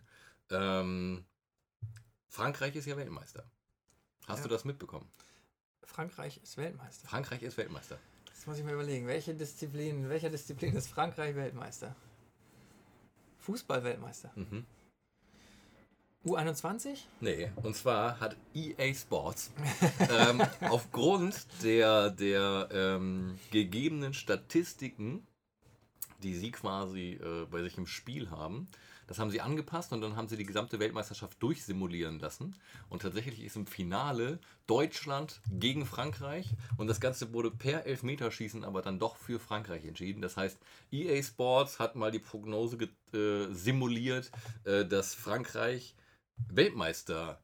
Ähm, 0.51 1.25
Frankreich 2.27 2.75
ist 2.75 2.85
ja 2.85 2.95
Weltmeister. 2.97 3.49
Hast 4.27 4.37
Ja. 4.37 4.43
du 4.43 4.49
das 4.49 4.63
mitbekommen? 4.63 5.11
Frankreich 5.83 6.39
ist 6.43 6.55
Weltmeister. 6.57 7.07
Frankreich 7.07 7.41
ist 7.41 7.57
Weltmeister. 7.57 7.97
Jetzt 8.27 8.45
muss 8.45 8.59
ich 8.59 8.63
mir 8.63 8.73
überlegen, 8.73 9.07
welche 9.07 9.33
Disziplin, 9.33 10.03
in 10.03 10.09
welcher 10.09 10.29
Disziplin 10.29 10.75
ist 10.75 10.87
Frankreich 10.87 11.35
Weltmeister? 11.35 11.95
Fußball-Weltmeister. 13.39 14.31
Mhm. 14.35 14.67
U21? 16.25 16.97
Nee, 17.21 17.49
und 17.63 17.75
zwar 17.75 18.19
hat 18.19 18.35
EA 18.53 18.93
Sports 18.93 19.51
ähm, 20.09 20.41
aufgrund 20.69 21.47
der, 21.63 22.09
der 22.09 22.67
ähm, 22.71 23.39
gegebenen 23.51 24.13
Statistiken, 24.13 25.25
die 26.21 26.35
sie 26.35 26.51
quasi 26.51 27.13
äh, 27.13 27.45
bei 27.49 27.61
sich 27.63 27.77
im 27.77 27.87
Spiel 27.87 28.29
haben, 28.31 28.67
das 29.09 29.17
haben 29.17 29.31
sie 29.31 29.41
angepasst 29.41 29.91
und 29.91 30.01
dann 30.01 30.15
haben 30.15 30.27
sie 30.27 30.37
die 30.37 30.45
gesamte 30.45 30.77
Weltmeisterschaft 30.79 31.41
durchsimulieren 31.41 32.19
lassen. 32.19 32.55
Und 32.89 33.01
tatsächlich 33.01 33.43
ist 33.43 33.55
im 33.55 33.65
Finale 33.65 34.37
Deutschland 34.67 35.41
gegen 35.49 35.87
Frankreich 35.87 36.53
und 36.77 36.85
das 36.85 37.01
Ganze 37.01 37.33
wurde 37.33 37.49
per 37.49 37.87
Elfmeterschießen 37.87 38.63
aber 38.63 38.83
dann 38.83 38.99
doch 38.99 39.15
für 39.15 39.39
Frankreich 39.39 39.83
entschieden. 39.85 40.21
Das 40.21 40.37
heißt, 40.37 40.59
EA 40.91 41.23
Sports 41.23 41.79
hat 41.79 41.95
mal 41.95 42.11
die 42.11 42.19
Prognose 42.19 42.77
äh, 43.13 43.51
simuliert, 43.51 44.29
äh, 44.65 44.85
dass 44.85 45.15
Frankreich 45.15 45.95
Weltmeister 46.47 47.41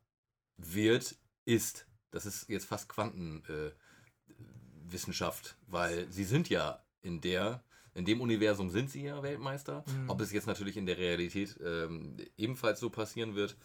wird, 0.58 1.16
ist. 1.46 1.88
Das 2.12 2.26
ist 2.26 2.50
jetzt 2.50 2.66
fast 2.66 2.90
Quantenwissenschaft, 2.90 5.48
äh, 5.48 5.54
weil 5.68 6.12
sie 6.12 6.24
sind 6.24 6.50
ja 6.50 6.84
in 7.02 7.22
der, 7.22 7.64
in 7.94 8.06
dem 8.06 8.22
Universum 8.22 8.70
sind 8.70 8.90
sie 8.90 9.04
ja 9.04 9.22
Weltmeister. 9.22 9.84
Mhm. 9.88 10.10
Ob 10.10 10.22
es 10.22 10.32
jetzt 10.32 10.48
natürlich 10.48 10.78
in 10.78 10.86
der 10.86 10.98
Realität 10.98 11.60
ähm, 11.64 12.18
ebenfalls 12.38 12.80
so 12.80 12.90
passieren 12.90 13.36
wird, 13.36 13.58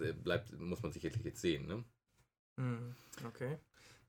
äh, 0.00 0.12
bleibt, 0.12 0.58
muss 0.58 0.82
man 0.82 0.92
sicherlich 0.92 1.22
jetzt 1.22 1.40
sehen. 1.40 1.66
Ne? 1.66 1.84
Hm, 2.56 2.94
Okay. 3.24 3.58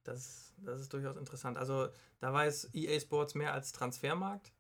Das, 0.04 0.54
das 0.58 0.82
ist 0.82 0.94
durchaus 0.94 1.18
interessant. 1.18 1.58
Also 1.58 1.90
da 2.20 2.34
weiß 2.34 2.72
EA 2.74 3.00
Sports 3.00 3.36
mehr 3.36 3.54
als 3.54 3.74
Transfermarkt. 3.74 4.52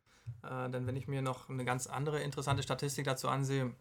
Äh, 0.43 0.69
denn 0.69 0.85
wenn 0.85 0.95
ich 0.95 1.07
mir 1.07 1.21
noch 1.21 1.49
eine 1.49 1.65
ganz 1.65 1.87
andere 1.87 2.21
interessante 2.21 2.61
Statistik 2.61 3.05
dazu 3.05 3.29
ansehe, 3.29 3.73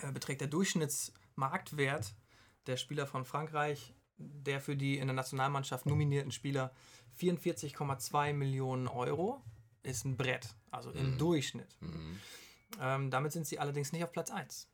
äh, 0.00 0.12
beträgt 0.12 0.40
der 0.40 0.48
Durchschnittsmarktwert 1.36 2.14
der 2.66 2.76
Spieler 2.76 3.06
von 3.06 3.24
Frankreich, 3.24 3.94
der 4.16 4.60
für 4.60 4.76
die 4.76 4.98
in 4.98 5.08
der 5.08 5.14
Nationalmannschaft 5.14 5.86
nominierten 5.86 6.30
Spieler 6.30 6.72
44,2 7.18 8.32
Millionen 8.32 8.86
Euro, 8.88 9.42
ist 9.82 10.04
ein 10.04 10.16
Brett. 10.16 10.54
Also 10.70 10.90
im 10.92 11.14
Mhm. 11.14 11.18
Durchschnitt. 11.18 11.76
Mhm. 11.80 12.18
Ähm, 12.80 13.10
damit 13.10 13.32
sind 13.32 13.46
sie 13.46 13.58
allerdings 13.58 13.92
nicht 13.92 14.04
auf 14.04 14.12
Platz 14.12 14.30
1, 14.30 14.68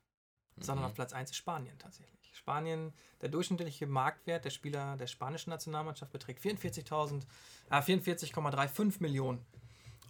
sondern 0.58 0.84
Mhm. 0.84 0.90
auf 0.90 0.94
Platz 0.94 1.12
1 1.12 1.30
ist 1.30 1.36
Spanien 1.36 1.78
tatsächlich. 1.78 2.16
Spanien, 2.32 2.92
der 3.20 3.30
durchschnittliche 3.30 3.86
Marktwert 3.86 4.44
der 4.44 4.50
Spieler 4.50 4.96
der 4.96 5.06
spanischen 5.08 5.50
Nationalmannschaft 5.50 6.12
beträgt 6.12 6.40
44.000, 6.40 7.26
äh, 7.70 7.80
44,35 7.82 9.00
Millionen 9.00 9.44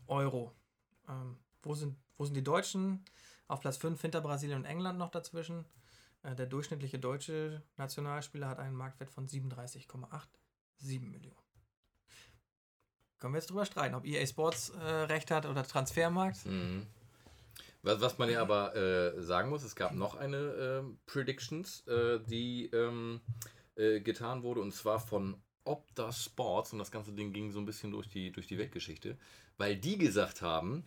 Euro. 0.09 0.53
Ähm, 1.09 1.39
wo, 1.63 1.75
sind, 1.75 1.97
wo 2.19 2.25
sind 2.25 2.35
die 2.35 2.43
Deutschen? 2.45 3.05
Auf 3.47 3.61
Platz 3.61 3.79
5 3.79 4.01
hinter 4.03 4.21
Brasilien 4.21 4.59
und 4.59 4.65
England 4.67 4.99
noch 4.99 5.11
dazwischen. 5.11 5.65
Äh, 6.23 6.35
der 6.35 6.47
durchschnittliche 6.47 6.99
deutsche 6.99 7.63
Nationalspieler 7.77 8.49
hat 8.49 8.59
einen 8.59 8.75
Marktwert 8.75 9.11
von 9.11 9.27
37,87 9.27 11.01
Millionen. 11.01 11.37
Können 13.19 13.35
wir 13.35 13.39
jetzt 13.39 13.51
drüber 13.51 13.67
streiten, 13.67 13.95
ob 13.95 14.05
EA 14.05 14.25
Sports 14.27 14.71
äh, 14.71 14.85
recht 14.85 15.31
hat 15.31 15.45
oder 15.47 15.65
Transfermarkt? 15.65 16.47
Mhm. 16.47 16.87
Was, 17.83 18.01
was 18.01 18.19
man 18.19 18.31
ja 18.31 18.41
aber 18.41 18.75
äh, 18.77 19.23
sagen 19.23 19.51
muss, 19.51 19.63
es 19.63 19.75
gab 19.75 19.93
noch 19.93 20.15
eine 20.15 20.37
ähm, 20.37 20.99
Predictions, 21.07 21.87
äh, 21.87 22.21
die 22.21 22.67
ähm, 22.67 23.21
äh, 23.77 24.01
getan 24.01 24.43
wurde, 24.43 24.61
und 24.61 24.73
zwar 24.73 25.01
von 25.01 25.41
Opta 25.65 26.13
Sports, 26.13 26.73
und 26.73 26.79
das 26.79 26.91
ganze 26.91 27.13
Ding 27.13 27.33
ging 27.33 27.51
so 27.51 27.59
ein 27.61 27.67
bisschen 27.67 27.93
durch 27.93 28.09
die, 28.09 28.33
durch 28.33 28.47
die 28.47 28.59
Weltgeschichte, 28.59 29.17
weil 29.57 29.77
die 29.77 29.99
gesagt 29.99 30.43
haben, 30.43 30.85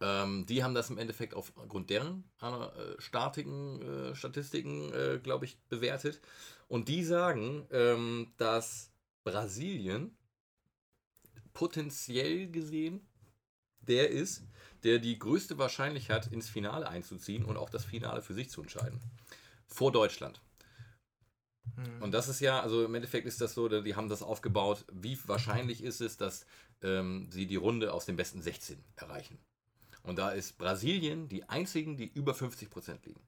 ähm, 0.00 0.46
die 0.46 0.64
haben 0.64 0.74
das 0.74 0.90
im 0.90 0.98
Endeffekt 0.98 1.34
aufgrund 1.34 1.90
deren 1.90 2.24
äh, 2.40 3.00
statigen 3.00 3.82
äh, 3.82 4.14
Statistiken, 4.14 4.92
äh, 4.92 5.18
glaube 5.22 5.44
ich, 5.44 5.58
bewertet. 5.68 6.20
Und 6.68 6.88
die 6.88 7.04
sagen, 7.04 7.66
ähm, 7.70 8.32
dass 8.36 8.90
Brasilien 9.24 10.16
potenziell 11.52 12.50
gesehen 12.50 13.06
der 13.80 14.10
ist, 14.10 14.44
der 14.84 14.98
die 14.98 15.18
größte 15.18 15.58
Wahrscheinlichkeit 15.58 16.26
hat, 16.26 16.32
ins 16.32 16.48
Finale 16.48 16.88
einzuziehen 16.88 17.44
und 17.44 17.56
auch 17.56 17.70
das 17.70 17.84
Finale 17.84 18.22
für 18.22 18.34
sich 18.34 18.50
zu 18.50 18.62
entscheiden. 18.62 19.00
Vor 19.66 19.92
Deutschland. 19.92 20.40
Hm. 21.76 22.02
Und 22.02 22.12
das 22.12 22.28
ist 22.28 22.40
ja, 22.40 22.60
also 22.60 22.84
im 22.84 22.94
Endeffekt 22.94 23.26
ist 23.26 23.40
das 23.40 23.54
so, 23.54 23.68
die 23.68 23.94
haben 23.94 24.08
das 24.08 24.22
aufgebaut, 24.22 24.84
wie 24.92 25.18
wahrscheinlich 25.26 25.82
ist 25.82 26.00
es, 26.00 26.16
dass 26.16 26.46
ähm, 26.82 27.28
sie 27.30 27.46
die 27.46 27.56
Runde 27.56 27.92
aus 27.92 28.06
den 28.06 28.16
besten 28.16 28.42
16 28.42 28.82
erreichen. 28.96 29.38
Und 30.02 30.18
da 30.18 30.30
ist 30.30 30.58
Brasilien 30.58 31.28
die 31.28 31.48
einzigen, 31.48 31.96
die 31.96 32.06
über 32.06 32.32
50% 32.32 33.04
liegen. 33.04 33.20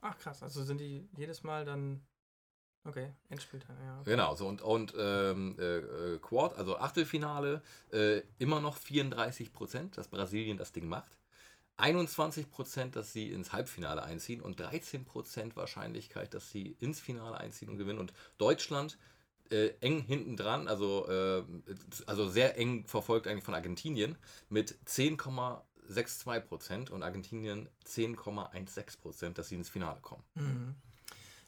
Ach 0.00 0.18
krass, 0.18 0.42
also 0.42 0.64
sind 0.64 0.80
die 0.80 1.08
jedes 1.16 1.42
Mal 1.42 1.64
dann. 1.64 2.02
Okay, 2.84 3.12
Endspielteil, 3.28 3.76
ja. 3.80 4.02
Genau, 4.02 4.34
so 4.34 4.48
und, 4.48 4.60
und 4.60 4.92
ähm, 4.98 5.56
äh, 5.56 5.78
äh, 5.78 6.18
Quad, 6.18 6.56
also 6.56 6.78
Achtelfinale, 6.78 7.62
äh, 7.92 8.22
immer 8.38 8.60
noch 8.60 8.76
34 8.76 9.52
Prozent, 9.52 9.96
dass 9.96 10.08
Brasilien 10.08 10.58
das 10.58 10.72
Ding 10.72 10.88
macht. 10.88 11.16
21 11.76 12.50
Prozent, 12.50 12.96
dass 12.96 13.12
sie 13.12 13.30
ins 13.30 13.52
Halbfinale 13.52 14.02
einziehen 14.02 14.40
und 14.40 14.58
13 14.58 15.04
Prozent 15.04 15.56
Wahrscheinlichkeit, 15.56 16.34
dass 16.34 16.50
sie 16.50 16.76
ins 16.80 17.00
Finale 17.00 17.38
einziehen 17.38 17.68
und 17.68 17.78
gewinnen. 17.78 18.00
Und 18.00 18.12
Deutschland 18.38 18.98
äh, 19.50 19.68
eng 19.80 20.00
hinten 20.00 20.36
dran, 20.36 20.66
also, 20.66 21.08
äh, 21.08 21.44
also 22.06 22.28
sehr 22.28 22.58
eng 22.58 22.84
verfolgt 22.86 23.26
eigentlich 23.26 23.44
von 23.44 23.54
Argentinien 23.54 24.16
mit 24.48 24.76
10,62 25.92 26.40
Prozent 26.40 26.90
und 26.90 27.02
Argentinien 27.02 27.68
10,16 27.86 29.00
Prozent, 29.00 29.38
dass 29.38 29.48
sie 29.48 29.56
ins 29.56 29.68
Finale 29.68 30.00
kommen. 30.00 30.24
Mhm. 30.34 30.74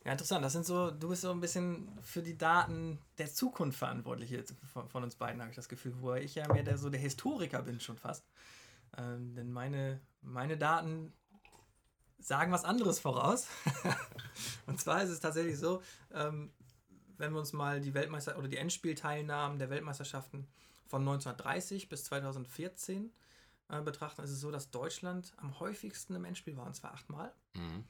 Ja, 0.04 0.12
interessant. 0.12 0.44
Das 0.44 0.52
sind 0.52 0.66
so, 0.66 0.90
du 0.90 1.08
bist 1.08 1.22
so 1.22 1.30
ein 1.30 1.40
bisschen 1.40 1.88
für 2.02 2.22
die 2.22 2.36
Daten 2.36 2.98
der 3.16 3.32
Zukunft 3.32 3.78
verantwortlich 3.78 4.30
jetzt 4.30 4.54
von, 4.72 4.88
von 4.88 5.02
uns 5.02 5.16
beiden, 5.16 5.40
habe 5.40 5.50
ich 5.50 5.56
das 5.56 5.68
Gefühl, 5.68 5.94
wo 6.00 6.14
ich 6.14 6.34
ja 6.34 6.46
mehr 6.52 6.62
der, 6.62 6.76
so 6.76 6.90
der 6.90 7.00
Historiker 7.00 7.62
bin 7.62 7.80
schon 7.80 7.96
fast. 7.96 8.26
Ähm, 8.98 9.34
denn 9.34 9.50
meine, 9.50 10.00
meine 10.20 10.58
Daten 10.58 11.12
sagen 12.18 12.52
was 12.52 12.64
anderes 12.64 13.00
voraus. 13.00 13.48
Und 14.66 14.78
zwar 14.78 15.02
ist 15.02 15.10
es 15.10 15.20
tatsächlich 15.20 15.58
so, 15.58 15.82
ähm, 16.12 16.52
wenn 17.16 17.32
wir 17.32 17.40
uns 17.40 17.52
mal 17.52 17.80
die 17.80 17.94
Weltmeister 17.94 18.36
oder 18.38 18.48
die 18.48 18.58
Endspielteilnahmen 18.58 19.58
der 19.58 19.70
Weltmeisterschaften 19.70 20.46
von 20.86 21.00
1930 21.02 21.88
bis 21.88 22.04
2014 22.04 23.10
äh, 23.68 23.80
betrachten, 23.80 24.22
ist 24.22 24.30
es 24.30 24.40
so, 24.40 24.50
dass 24.50 24.70
Deutschland 24.70 25.32
am 25.36 25.58
häufigsten 25.60 26.14
im 26.14 26.24
Endspiel 26.24 26.56
war, 26.56 26.66
und 26.66 26.74
zwar 26.74 26.92
achtmal. 26.94 27.32
Mhm. 27.54 27.84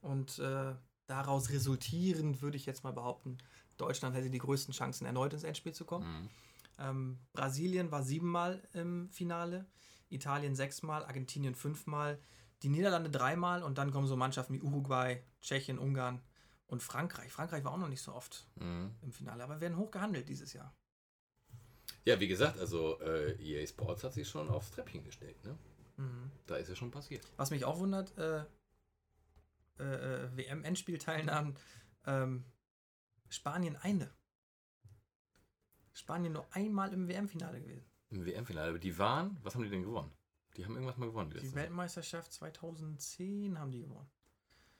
Und 0.00 0.38
äh, 0.38 0.74
daraus 1.06 1.50
resultierend 1.50 2.42
würde 2.42 2.56
ich 2.56 2.66
jetzt 2.66 2.84
mal 2.84 2.92
behaupten, 2.92 3.38
Deutschland 3.76 4.14
hätte 4.16 4.30
die 4.30 4.38
größten 4.38 4.74
Chancen, 4.74 5.06
erneut 5.06 5.32
ins 5.32 5.44
Endspiel 5.44 5.72
zu 5.72 5.84
kommen. 5.84 6.22
Mhm. 6.22 6.28
Ähm, 6.78 7.18
Brasilien 7.32 7.90
war 7.90 8.02
siebenmal 8.02 8.62
im 8.72 9.10
Finale, 9.10 9.66
Italien 10.08 10.54
sechsmal, 10.54 11.04
Argentinien 11.04 11.54
fünfmal, 11.54 12.18
die 12.62 12.68
Niederlande 12.68 13.10
dreimal 13.10 13.62
und 13.62 13.78
dann 13.78 13.92
kommen 13.92 14.06
so 14.06 14.16
Mannschaften 14.16 14.54
wie 14.54 14.62
Uruguay, 14.62 15.22
Tschechien, 15.40 15.78
Ungarn 15.78 16.20
und 16.66 16.82
Frankreich. 16.82 17.32
Frankreich 17.32 17.64
war 17.64 17.72
auch 17.72 17.78
noch 17.78 17.88
nicht 17.88 18.02
so 18.02 18.12
oft 18.12 18.46
Mhm. 18.56 18.94
im 19.02 19.12
Finale, 19.12 19.44
aber 19.44 19.60
werden 19.60 19.76
hoch 19.76 19.90
gehandelt 19.90 20.28
dieses 20.28 20.52
Jahr. 20.52 20.74
Ja, 22.08 22.18
wie 22.20 22.26
gesagt, 22.28 22.58
also 22.58 22.98
äh, 23.02 23.32
EA 23.38 23.66
Sports 23.66 24.02
hat 24.02 24.14
sich 24.14 24.26
schon 24.26 24.48
aufs 24.48 24.70
Treppchen 24.70 25.04
gestellt. 25.04 25.36
Ne? 25.44 25.58
Mhm. 25.98 26.30
Da 26.46 26.56
ist 26.56 26.70
ja 26.70 26.74
schon 26.74 26.90
passiert. 26.90 27.22
Was 27.36 27.50
mich 27.50 27.66
auch 27.66 27.78
wundert, 27.78 28.16
äh, 28.16 28.44
äh, 29.78 29.82
äh, 30.24 30.34
WM-Endspielteilnahmen, 30.34 31.54
ähm, 32.06 32.46
Spanien 33.28 33.76
eine. 33.76 34.10
Spanien 35.92 36.32
nur 36.32 36.46
einmal 36.52 36.94
im 36.94 37.08
WM-Finale 37.08 37.60
gewesen. 37.60 37.84
Im 38.08 38.24
WM-Finale. 38.24 38.70
Aber 38.70 38.78
die 38.78 38.98
waren, 38.98 39.36
was 39.42 39.54
haben 39.54 39.64
die 39.64 39.68
denn 39.68 39.82
gewonnen? 39.82 40.10
Die 40.56 40.64
haben 40.64 40.76
irgendwas 40.76 40.96
mal 40.96 41.06
gewonnen. 41.10 41.28
Die 41.28 41.44
Jahr. 41.44 41.54
Weltmeisterschaft 41.56 42.32
2010 42.32 43.58
haben 43.58 43.70
die 43.70 43.82
gewonnen. 43.82 44.08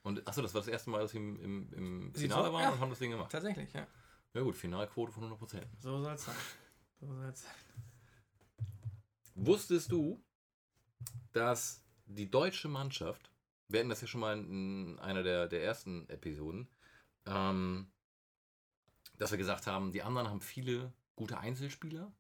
Und 0.01 0.27
achso, 0.27 0.41
das 0.41 0.55
war 0.55 0.63
das 0.63 0.69
erste 0.69 0.89
Mal, 0.89 1.01
dass 1.01 1.11
sie 1.11 1.19
im, 1.19 1.39
im, 1.43 1.73
im 1.75 2.15
Finale 2.15 2.47
so- 2.47 2.53
waren 2.55 2.63
ja. 2.63 2.71
und 2.71 2.81
haben 2.81 2.89
das 2.89 3.01
Ding 3.01 3.11
gemacht. 3.11 3.31
Tatsächlich, 3.31 3.71
ja. 3.75 3.87
Ja 4.33 4.41
gut, 4.41 4.57
Finalquote 4.57 5.13
von 5.13 5.25
100%. 5.25 5.63
So 5.79 6.01
soll 6.03 6.15
es 6.15 6.25
sein. 6.25 6.35
So 7.01 7.07
soll 7.07 7.25
es 7.27 7.43
sein. 7.43 7.53
Wusstest 9.35 9.93
du, 9.93 10.23
dass 11.33 11.85
die 12.07 12.31
deutsche 12.31 12.69
Mannschaft, 12.69 13.31
wir 13.69 13.81
hatten 13.81 13.89
das 13.89 14.01
ja 14.01 14.07
schon 14.07 14.21
mal 14.21 14.37
in 14.39 14.99
einer 14.99 15.23
der, 15.23 15.47
der 15.47 15.63
ersten 15.63 16.09
Episoden, 16.09 16.69
ähm, 17.27 17.91
dass 19.17 19.31
wir 19.31 19.39
gesagt 19.39 19.67
haben, 19.67 19.93
die 19.93 20.03
anderen 20.03 20.29
haben 20.29 20.41
viele 20.41 20.93
gute 21.15 21.39
Einzelspieler 21.39 22.13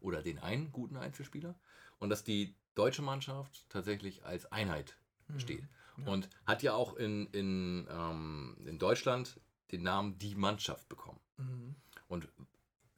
oder 0.00 0.22
den 0.22 0.38
einen 0.38 0.72
guten 0.72 0.96
Einzelspieler 0.96 1.58
und 1.98 2.10
dass 2.10 2.24
die 2.24 2.54
deutsche 2.74 3.02
Mannschaft 3.02 3.68
tatsächlich 3.68 4.24
als 4.24 4.50
Einheit 4.50 4.96
Mhm. 5.32 5.40
steht. 5.40 5.68
Ja. 5.98 6.12
Und 6.12 6.28
hat 6.46 6.62
ja 6.62 6.74
auch 6.74 6.94
in, 6.94 7.26
in, 7.28 7.86
ähm, 7.90 8.56
in 8.66 8.78
Deutschland 8.78 9.40
den 9.70 9.82
Namen 9.82 10.18
Die 10.18 10.34
Mannschaft 10.34 10.88
bekommen. 10.88 11.20
Mhm. 11.36 11.76
Und 12.08 12.28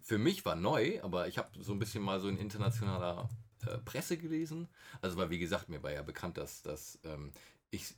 für 0.05 0.19
mich 0.19 0.45
war 0.45 0.55
neu, 0.55 1.03
aber 1.03 1.29
ich 1.29 1.39
habe 1.39 1.49
so 1.63 1.73
ein 1.73 1.79
bisschen 1.79 2.03
mal 2.03 2.21
so 2.21 2.29
in 2.29 2.37
internationaler 2.37 3.29
äh, 3.67 3.79
Presse 3.79 4.19
gelesen. 4.19 4.69
Also, 5.01 5.17
weil, 5.17 5.31
wie 5.31 5.39
gesagt, 5.39 5.71
mir 5.71 5.83
war 5.83 5.93
ja 5.93 6.03
bekannt, 6.03 6.37
dass, 6.37 6.61
dass 6.63 6.99
ähm, 7.05 7.33
ich, 7.71 7.95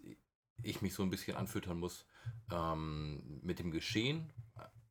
ich 0.62 0.82
mich 0.82 0.94
so 0.94 1.02
ein 1.02 1.10
bisschen 1.10 1.36
anfüttern 1.36 1.80
muss 1.80 2.06
ähm, 2.52 3.40
mit 3.42 3.58
dem 3.58 3.72
Geschehen, 3.72 4.30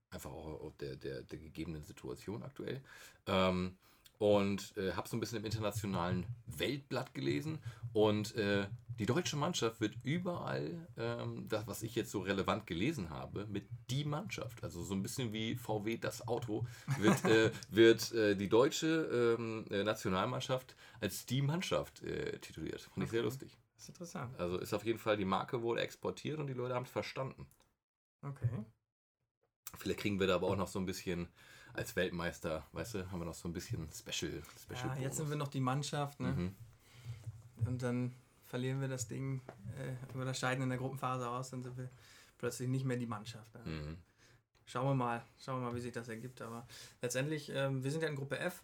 einfach 0.10 0.32
auch 0.32 0.74
der, 0.82 0.98
der, 0.98 1.24
der 1.24 1.40
gegebenen 1.40 1.84
Situation 1.84 2.44
aktuell. 2.44 2.82
Ähm, 3.28 3.78
und 4.18 4.76
äh, 4.78 4.94
habe 4.94 5.08
so 5.08 5.18
ein 5.18 5.20
bisschen 5.20 5.40
im 5.40 5.46
internationalen 5.46 6.26
Weltblatt 6.48 7.14
gelesen 7.14 7.60
und 7.94 8.36
äh, 8.36 8.68
die 8.98 9.06
deutsche 9.06 9.36
Mannschaft 9.36 9.82
wird 9.82 9.98
überall, 10.04 10.88
ähm, 10.98 11.48
das, 11.50 11.68
was 11.68 11.84
ich 11.84 11.96
jetzt 11.96 12.12
so 12.12 12.22
relevant 12.22 12.66
gelesen 12.66 13.10
habe, 13.10 13.46
mit 13.48 13.68
die 13.90 14.06
Mannschaft, 14.06 14.64
also 14.64 14.84
so 14.84 14.94
ein 14.94 15.02
bisschen 15.02 15.34
wie 15.34 15.56
VW 15.56 15.98
das 15.98 16.28
Auto, 16.28 16.66
wird, 16.98 17.26
äh, 17.26 17.52
wird 17.70 18.14
äh, 18.14 18.36
die 18.36 18.48
deutsche 18.48 19.38
ähm, 19.38 19.66
äh, 19.70 19.84
Nationalmannschaft 19.84 20.76
als 21.02 21.26
die 21.26 21.42
Mannschaft 21.42 22.04
äh, 22.04 22.40
tituliert. 22.40 22.82
Fand 22.82 23.04
ich 23.04 23.12
sehr 23.12 23.24
lustig. 23.24 23.58
Das 23.76 23.84
ist 23.84 23.90
interessant. 23.90 24.40
Also 24.40 24.58
ist 24.58 24.74
auf 24.74 24.86
jeden 24.86 25.00
Fall 25.00 25.18
die 25.18 25.26
Marke 25.26 25.62
wohl 25.62 25.78
exportiert 25.78 26.40
und 26.40 26.48
die 26.48 26.54
Leute 26.54 26.74
haben 26.74 26.86
es 26.86 26.92
verstanden. 26.92 27.46
Okay. 28.22 28.48
Vielleicht 29.78 30.00
kriegen 30.00 30.20
wir 30.20 30.28
da 30.28 30.36
aber 30.36 30.48
auch 30.48 30.56
noch 30.56 30.70
so 30.70 30.80
ein 30.80 30.86
bisschen 30.86 31.28
als 31.76 31.96
Weltmeister, 31.96 32.66
weißt 32.72 32.96
du, 32.96 33.12
haben 33.12 33.20
wir 33.20 33.26
noch 33.26 33.34
so 33.34 33.48
ein 33.48 33.54
bisschen 33.54 33.88
Special. 33.92 34.42
Special 34.60 34.96
Ja, 34.96 35.02
jetzt 35.02 35.18
sind 35.18 35.30
wir 35.30 35.36
noch 35.36 35.48
die 35.48 35.60
Mannschaft, 35.60 36.20
ne? 36.20 36.34
Mhm. 36.34 36.56
Und 37.66 37.82
dann 37.82 38.14
verlieren 38.46 38.80
wir 38.80 38.88
das 38.88 39.08
Ding 39.08 39.42
äh, 39.78 40.18
oder 40.18 40.34
scheiden 40.34 40.64
in 40.64 40.70
der 40.70 40.78
Gruppenphase 40.78 41.28
aus, 41.28 41.50
dann 41.50 41.64
sind 41.64 41.78
wir 41.78 41.90
plötzlich 42.38 42.70
nicht 42.70 42.86
mehr 42.86 42.98
die 42.98 43.08
Mannschaft. 43.08 43.54
Ne? 43.56 43.62
Mhm. 43.66 43.98
Schauen 44.66 44.88
wir 44.88 44.96
mal, 44.96 45.24
schauen 45.38 45.62
wir 45.62 45.70
mal, 45.70 45.76
wie 45.76 45.82
sich 45.82 45.92
das 45.92 46.08
ergibt. 46.08 46.42
Aber 46.42 46.68
letztendlich, 47.02 47.50
ähm, 47.54 47.84
wir 47.84 47.92
sind 47.92 48.02
ja 48.02 48.08
in 48.08 48.16
Gruppe 48.16 48.40
F. 48.40 48.64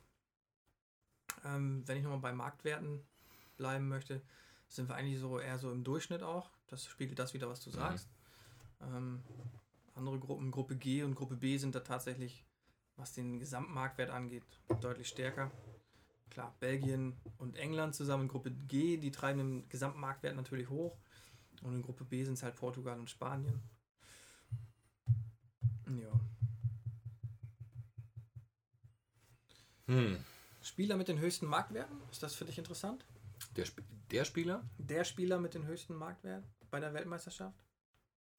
Ähm, 1.46 1.84
wenn 1.88 1.98
ich 1.98 2.04
nochmal 2.04 2.20
bei 2.20 2.34
Marktwerten 2.34 3.04
bleiben 3.58 3.88
möchte, 3.88 4.22
sind 4.68 4.88
wir 4.90 4.96
eigentlich 4.96 5.20
so 5.20 5.40
eher 5.40 5.60
so 5.60 5.72
im 5.72 5.84
Durchschnitt 5.84 6.24
auch. 6.24 6.50
Das 6.68 6.86
spiegelt 6.86 7.20
das 7.20 7.34
wieder, 7.34 7.50
was 7.50 7.62
du 7.62 7.70
sagst. 7.70 8.10
Ähm, 8.82 9.22
andere 9.96 10.20
Gruppen, 10.20 10.52
Gruppe 10.52 10.76
G 10.76 11.04
und 11.04 11.16
Gruppe 11.16 11.36
B 11.36 11.58
sind 11.58 11.76
da 11.76 11.82
tatsächlich, 11.82 12.46
was 12.96 13.14
den 13.14 13.40
Gesamtmarktwert 13.40 14.10
angeht, 14.10 14.44
deutlich 14.82 15.08
stärker. 15.08 15.52
Klar, 16.30 16.56
Belgien 16.60 17.18
und 17.38 17.58
England 17.58 17.96
zusammen 17.96 18.24
in 18.24 18.30
Gruppe 18.30 18.52
G, 18.52 18.98
die 18.98 19.12
treiben 19.12 19.40
den 19.40 19.70
Gesamtmarktwert 19.70 20.36
natürlich 20.36 20.70
hoch. 20.70 20.98
Und 21.62 21.76
in 21.76 21.82
Gruppe 21.82 22.06
B 22.06 22.24
sind 22.24 22.36
es 22.36 22.44
halt 22.44 22.56
Portugal 22.56 22.98
und 23.00 23.10
Spanien. 23.10 23.62
Ja. 25.88 26.20
Hm. 29.88 30.24
Spieler 30.62 30.96
mit 30.96 31.10
den 31.10 31.20
höchsten 31.20 31.48
Marktwerten, 31.48 31.98
ist 32.12 32.24
das 32.24 32.34
für 32.34 32.46
dich 32.46 32.58
interessant? 32.58 33.06
Der, 33.58 33.66
Sp 33.68 33.84
der 34.12 34.26
Spieler, 34.26 34.64
Der 34.78 35.04
Spieler 35.04 35.40
mit 35.40 35.54
den 35.54 35.66
höchsten 35.66 35.96
Marktwerten 35.96 36.50
bei 36.70 36.80
der 36.80 36.94
Weltmeisterschaft? 36.94 37.62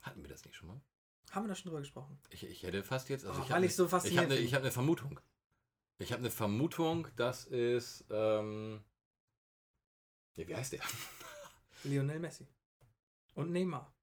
hatten 0.03 0.23
wir 0.23 0.29
das 0.29 0.45
nicht 0.45 0.57
schon 0.57 0.69
mal? 0.69 0.81
Haben 1.33 1.45
wir 1.45 1.49
da 1.49 1.55
schon 1.55 1.71
drüber 1.71 1.81
gesprochen? 1.81 2.19
Ich, 2.31 2.45
ich 2.45 2.63
hätte 2.63 2.83
fast 2.85 3.09
jetzt. 3.09 3.25
Also 3.25 3.41
Oh, 3.41 3.45
ich 3.45 3.51
weil 3.51 3.63
hab 3.63 3.69
ich 3.69 3.75
so 3.75 3.85
ne- 3.85 3.89
faszinierend 3.89 4.33
Ich 4.35 4.39
habe 4.39 4.45
eine 4.45 4.57
hab 4.57 4.63
ne 4.65 4.71
Vermutung. 4.71 5.21
Ich 5.99 6.13
habe 6.13 6.21
eine 6.21 6.31
Vermutung, 6.31 7.09
dass 7.17 7.47
es. 7.47 8.05
Ähm, 8.11 8.83
ja, 10.37 10.47
wie 10.49 10.55
heißt 10.57 10.73
der? 10.75 10.81
Lionel 11.85 12.21
Messi. 12.21 12.47
Und 13.35 13.51
Neymar. 13.51 13.95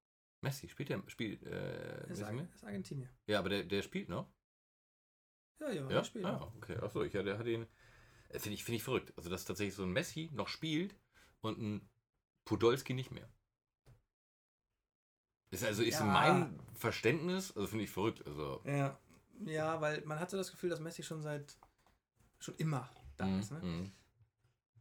Messi, 0.42 0.70
spielt 0.70 0.90
der? 0.90 1.04
Spielt, 1.08 1.44
äh, 1.44 2.02
Ist, 2.10 2.20
Messi 2.20 2.34
mit? 2.34 2.54
ist 2.54 2.64
Argentinier. 2.64 3.10
Ja, 3.28 3.40
aber 3.40 3.50
der, 3.50 3.64
der 3.64 3.82
spielt 3.82 4.10
noch. 4.10 4.28
Ja, 5.60 5.70
ja, 5.70 5.82
Ja, 5.82 5.88
der 5.88 6.04
spielt. 6.04 6.26
ah, 6.26 6.52
okay. 6.58 6.78
Achso, 6.78 7.04
ich, 7.04 7.14
ja, 7.14 7.22
der 7.24 7.38
hat 7.38 7.46
ihn. 7.46 7.68
äh, 8.30 8.40
Finde 8.40 8.56
ich, 8.56 8.64
find 8.64 8.78
ich 8.78 8.84
verrückt. 8.84 9.14
Also, 9.18 9.30
dass 9.30 9.46
tatsächlich 9.46 9.76
so 9.76 9.84
ein 9.84 9.92
Messi 9.92 10.30
noch 10.34 10.48
spielt 10.48 10.96
und 11.42 11.60
ein 11.60 11.90
Podolski 12.46 12.94
nicht 12.94 13.12
mehr. 13.12 13.30
Ist 15.52 15.64
also 15.64 15.84
ist 15.84 16.00
Ja. 16.00 16.06
mein 16.06 16.60
Verständnis, 16.74 17.56
also 17.56 17.68
finde 17.68 17.86
ich 17.86 17.90
verrückt. 17.92 18.26
Also, 18.26 18.62
Ja, 18.66 18.98
ja, 19.46 19.82
weil 19.82 20.02
man 20.06 20.20
hatte 20.20 20.38
das 20.38 20.52
Gefühl, 20.52 20.70
dass 20.70 20.80
Messi 20.80 21.04
schon 21.04 21.22
seit 21.22 21.58
schon 22.40 22.56
immer 22.56 22.90
da 23.18 23.38
ist. 23.40 23.52
Ne? 23.52 23.60
mhm. 23.62 23.92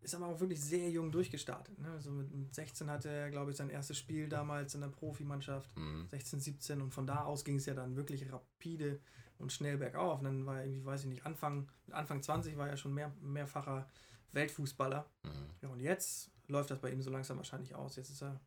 Ist 0.01 0.15
aber 0.15 0.27
auch 0.27 0.39
wirklich 0.39 0.61
sehr 0.61 0.89
jung 0.91 1.11
durchgestartet. 1.11 1.77
Ne? 1.81 1.91
Also 1.91 2.13
mit, 2.13 2.33
mit 2.33 2.55
16 2.55 2.89
hatte 2.89 3.09
er, 3.09 3.31
glaube 3.31 3.51
ich, 3.51 3.57
sein 3.57 3.69
erstes 3.69 3.99
Spiel 3.99 4.29
damals 4.29 4.75
in 4.77 4.81
der 4.81 4.89
Profimannschaft. 4.89 5.77
Mhm. 5.77 6.07
16, 6.09 6.39
17 6.41 6.81
und 6.81 6.95
von 6.95 7.07
da 7.07 7.25
aus 7.25 7.45
ging 7.45 7.57
es 7.57 7.67
ja 7.67 7.75
dann 7.75 7.97
wirklich 7.97 8.31
rapide 8.33 9.01
und 9.39 9.53
schnell 9.53 9.77
bergauf. 9.77 10.19
Und 10.21 10.25
dann 10.27 10.47
war 10.47 10.59
er 10.59 10.67
irgendwie, 10.67 10.85
weiß 10.85 11.01
ich 11.01 11.07
nicht, 11.09 11.27
Anfang, 11.27 11.69
Anfang 11.91 12.23
20 12.23 12.57
war 12.57 12.69
er 12.69 12.77
schon 12.77 12.95
mehr, 12.95 13.13
mehrfacher 13.21 13.89
Weltfußballer. 14.33 15.05
Mhm. 15.25 15.31
Ja, 15.63 15.69
und 15.69 15.81
jetzt 15.81 16.31
läuft 16.47 16.71
das 16.71 16.79
bei 16.81 16.91
ihm 16.93 17.03
so 17.03 17.11
langsam 17.11 17.37
wahrscheinlich 17.39 17.75
aus. 17.75 17.97
Jetzt 17.97 18.11
ist 18.11 18.23
er, 18.23 18.41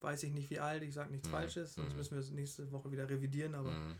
weiß 0.00 0.22
ich 0.24 0.32
nicht 0.32 0.50
wie 0.50 0.58
alt, 0.60 0.82
ich 0.82 0.94
sage 0.94 1.10
nichts 1.10 1.28
Mhm. 1.28 1.32
Falsches, 1.32 1.74
sonst 1.74 1.90
Mhm. 1.90 1.96
müssen 1.96 2.12
wir 2.12 2.20
es 2.20 2.30
nächste 2.30 2.70
Woche 2.72 2.90
wieder 2.90 3.08
revidieren, 3.08 3.54
aber 3.54 3.70
Mhm. 3.70 3.96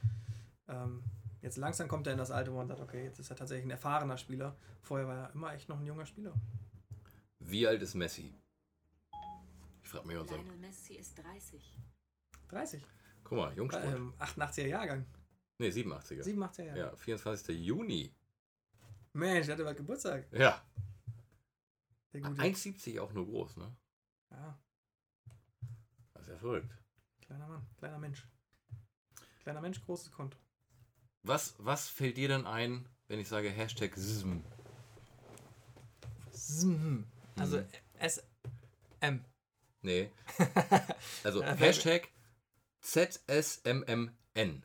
ähm, 0.68 1.04
jetzt 1.42 1.56
langsam 1.56 1.88
kommt 1.88 2.06
er 2.06 2.12
in 2.14 2.18
das 2.18 2.30
Alter, 2.30 2.52
wo 2.52 2.56
man 2.56 2.68
sagt, 2.68 2.80
okay, 2.80 3.04
jetzt 3.04 3.18
ist 3.18 3.30
er 3.30 3.36
tatsächlich 3.36 3.66
ein 3.66 3.70
erfahrener 3.70 4.16
Spieler. 4.16 4.56
Vorher 4.82 5.06
war 5.06 5.16
er 5.28 5.32
immer 5.34 5.52
echt 5.54 5.68
noch 5.68 5.78
ein 5.78 5.86
junger 5.86 6.06
Spieler. 6.06 6.34
Wie 7.38 7.66
alt 7.66 7.82
ist 7.82 7.94
Messi? 7.94 8.34
Ich 9.82 9.88
frage 9.88 10.06
mich 10.06 10.16
unseren. 10.16 10.40
Lionel 10.42 10.58
Messi 10.58 10.94
ist 10.94 11.18
30. 11.18 11.76
30. 12.48 12.84
Guck 13.24 13.38
mal, 13.38 13.54
Jungspund. 13.56 13.84
Ähm, 13.86 14.14
88er 14.18 14.66
Jahrgang. 14.66 15.04
Ne, 15.58 15.70
87er. 15.70 16.22
87er 16.22 16.64
Jahrgang. 16.64 16.90
Ja, 16.92 16.96
24. 16.96 17.58
Juni. 17.58 18.14
Mensch, 19.12 19.48
hatte 19.48 19.64
bald 19.64 19.76
Geburtstag. 19.76 20.26
Ja. 20.32 20.62
Der 22.12 22.20
gute. 22.22 22.40
1,70 22.40 22.98
auch 23.00 23.12
nur 23.12 23.26
groß, 23.26 23.56
ne? 23.56 23.76
Ja, 24.30 24.58
ja 26.30 26.38
verrückt. 26.38 26.70
kleiner 27.20 27.46
Mann, 27.48 27.66
kleiner 27.78 27.98
Mensch. 27.98 28.26
Kleiner 29.42 29.60
Mensch, 29.60 29.80
großes 29.84 30.12
Konto. 30.12 30.36
Was, 31.22 31.54
was 31.58 31.88
fällt 31.88 32.16
dir 32.16 32.28
denn 32.28 32.46
ein, 32.46 32.88
wenn 33.08 33.18
ich 33.20 33.28
sage 33.28 33.50
Hashtag 33.50 33.94
SISM? 33.96 34.42
Hm. 36.62 37.06
Also 37.36 37.58
Mhm. 37.58 37.66
SM. 38.00 39.24
Nee. 39.82 40.10
Also 41.24 41.42
Hashtag 41.42 42.08
ZSMMN. 42.80 44.64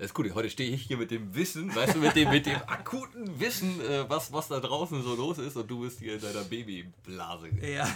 Das 0.00 0.06
ist 0.06 0.14
gut, 0.14 0.34
heute 0.34 0.48
stehe 0.48 0.70
ich 0.70 0.84
hier 0.84 0.96
mit 0.96 1.10
dem 1.10 1.34
Wissen, 1.34 1.74
weißt 1.74 1.96
du, 1.96 1.98
mit 1.98 2.16
dem, 2.16 2.30
mit 2.30 2.46
dem 2.46 2.56
akuten 2.66 3.38
Wissen, 3.38 3.82
äh, 3.82 4.08
was, 4.08 4.32
was 4.32 4.48
da 4.48 4.58
draußen 4.58 5.02
so 5.02 5.14
los 5.14 5.36
ist 5.36 5.56
und 5.56 5.70
du 5.70 5.82
bist 5.82 5.98
hier 5.98 6.14
in 6.14 6.22
deiner 6.22 6.42
Babyblase. 6.42 7.50
Ja. 7.60 7.86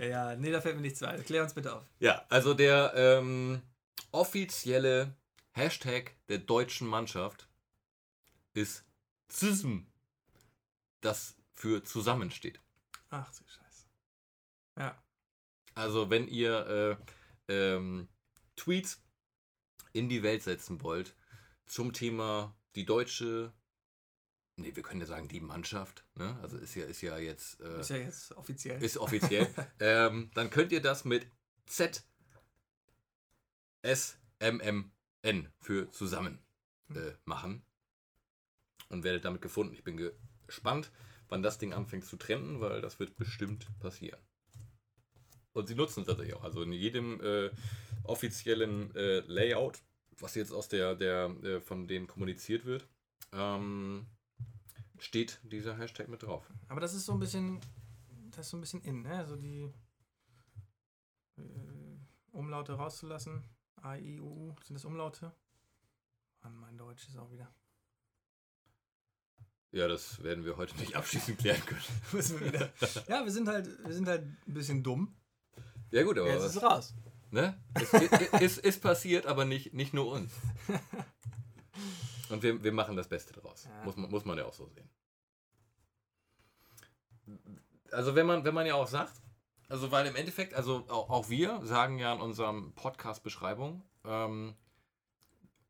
ja, 0.00 0.36
nee, 0.36 0.52
da 0.52 0.60
fällt 0.60 0.76
mir 0.76 0.82
nichts 0.82 1.02
ein. 1.02 1.24
Klär 1.24 1.42
uns 1.42 1.54
bitte 1.54 1.74
auf. 1.74 1.82
Ja, 1.98 2.24
also 2.28 2.54
der 2.54 2.92
ähm, 2.94 3.62
offizielle 4.12 5.16
Hashtag 5.50 6.14
der 6.28 6.38
deutschen 6.38 6.86
Mannschaft 6.86 7.48
ist 8.52 8.84
ZISM, 9.26 9.86
das 11.00 11.34
für 11.52 11.82
zusammen 11.82 12.30
steht. 12.30 12.60
Ach 13.10 13.28
du 13.32 13.42
Scheiße. 13.44 13.86
Ja. 14.78 15.02
Also 15.74 16.10
wenn 16.10 16.28
ihr 16.28 16.96
äh, 17.48 17.52
ähm, 17.52 18.06
Tweets 18.54 19.03
in 19.94 20.10
die 20.10 20.22
Welt 20.22 20.42
setzen 20.42 20.82
wollt 20.82 21.14
zum 21.64 21.94
Thema 21.94 22.54
die 22.74 22.84
deutsche, 22.84 23.52
nee, 24.56 24.74
wir 24.74 24.82
können 24.82 25.00
ja 25.00 25.06
sagen 25.06 25.28
die 25.28 25.40
Mannschaft, 25.40 26.04
ne? 26.16 26.38
also 26.42 26.58
ist 26.58 26.74
ja, 26.74 26.84
ist 26.84 27.00
ja 27.00 27.16
jetzt, 27.16 27.60
äh, 27.60 27.80
Ist 27.80 27.90
ja 27.90 27.96
jetzt 27.96 28.32
offiziell. 28.36 28.82
ist 28.82 28.98
offiziell, 28.98 29.48
ähm, 29.80 30.30
dann 30.34 30.50
könnt 30.50 30.72
ihr 30.72 30.82
das 30.82 31.06
mit 31.06 31.26
Z 31.66 32.04
S 33.80 34.18
M 34.40 34.60
M 34.60 34.92
N 35.22 35.48
für 35.60 35.90
zusammen 35.90 36.38
äh, 36.90 37.12
machen 37.24 37.64
und 38.88 39.04
werdet 39.04 39.24
damit 39.24 39.40
gefunden. 39.40 39.72
Ich 39.74 39.84
bin 39.84 39.96
gespannt, 40.46 40.90
wann 41.28 41.42
das 41.42 41.58
Ding 41.58 41.72
anfängt 41.72 42.04
zu 42.04 42.16
trenden, 42.16 42.60
weil 42.60 42.80
das 42.82 42.98
wird 42.98 43.16
bestimmt 43.16 43.66
passieren. 43.80 44.20
Und 45.52 45.68
sie 45.68 45.74
nutzen 45.74 46.00
es 46.00 46.06
tatsächlich 46.06 46.34
auch. 46.34 46.42
Also 46.44 46.62
in 46.62 46.72
jedem 46.72 47.20
äh, 47.20 47.50
offiziellen 48.04 48.94
äh, 48.94 49.20
Layout, 49.20 49.82
was 50.18 50.34
jetzt 50.34 50.52
aus 50.52 50.68
der, 50.68 50.94
der 50.94 51.26
äh, 51.42 51.60
von 51.60 51.86
denen 51.88 52.06
kommuniziert 52.06 52.64
wird, 52.64 52.86
ähm, 53.32 54.06
steht 54.98 55.40
dieser 55.42 55.76
Hashtag 55.76 56.08
mit 56.08 56.22
drauf. 56.22 56.50
Aber 56.68 56.80
das 56.80 56.94
ist 56.94 57.06
so 57.06 57.12
ein 57.12 57.18
bisschen, 57.18 57.60
das 58.30 58.46
ist 58.46 58.50
so 58.50 58.56
ein 58.56 58.60
bisschen 58.60 58.82
in, 58.82 59.02
ne? 59.02 59.16
Also 59.18 59.36
die 59.36 59.72
äh, 61.36 61.42
Umlaute 62.32 62.74
rauszulassen. 62.74 63.44
A, 63.82 63.96
I, 63.96 64.20
U, 64.20 64.26
U, 64.26 64.54
sind 64.62 64.74
das 64.74 64.84
Umlaute? 64.84 65.32
Mann, 66.42 66.56
mein 66.56 66.78
Deutsch 66.78 67.06
ist 67.08 67.16
auch 67.16 67.30
wieder. 67.30 67.52
Ja, 69.72 69.88
das 69.88 70.22
werden 70.22 70.44
wir 70.44 70.56
heute 70.56 70.76
nicht 70.76 70.94
abschließend 70.96 71.38
klären 71.38 71.64
können. 71.66 71.82
Müssen 72.12 72.40
wir 72.40 72.52
wieder. 72.52 72.72
Ja, 73.08 73.24
wir 73.24 73.32
sind 73.32 73.48
halt, 73.48 73.68
wir 73.84 73.92
sind 73.92 74.06
halt 74.06 74.22
ein 74.22 74.54
bisschen 74.54 74.82
dumm. 74.82 75.16
Ja 75.90 76.02
gut, 76.02 76.18
aber 76.18 76.28
Jetzt 76.28 76.44
ist 76.44 76.56
es 76.56 76.62
raus. 76.62 76.94
Ne? 77.34 77.60
es, 77.74 77.92
ist, 78.40 78.58
ist, 78.58 78.80
passiert, 78.80 79.26
aber 79.26 79.44
nicht, 79.44 79.74
nicht 79.74 79.92
nur 79.92 80.10
uns. 80.10 80.32
Und 82.30 82.42
wir, 82.42 82.64
wir 82.64 82.72
machen 82.72 82.96
das 82.96 83.08
Beste 83.08 83.34
draus. 83.34 83.68
Ja. 83.68 83.84
Muss, 83.84 83.96
man, 83.96 84.10
muss 84.10 84.24
man 84.24 84.38
ja 84.38 84.46
auch 84.46 84.54
so 84.54 84.66
sehen. 84.66 84.88
Also 87.90 88.14
wenn 88.14 88.26
man, 88.26 88.44
wenn 88.44 88.54
man 88.54 88.66
ja 88.66 88.74
auch 88.74 88.88
sagt, 88.88 89.12
also 89.68 89.90
weil 89.90 90.06
im 90.06 90.16
Endeffekt, 90.16 90.54
also 90.54 90.84
auch, 90.88 91.10
auch 91.10 91.28
wir 91.28 91.60
sagen 91.64 91.98
ja 91.98 92.12
in 92.14 92.20
unserem 92.20 92.72
Podcast-Beschreibung, 92.74 93.82
ähm, 94.04 94.54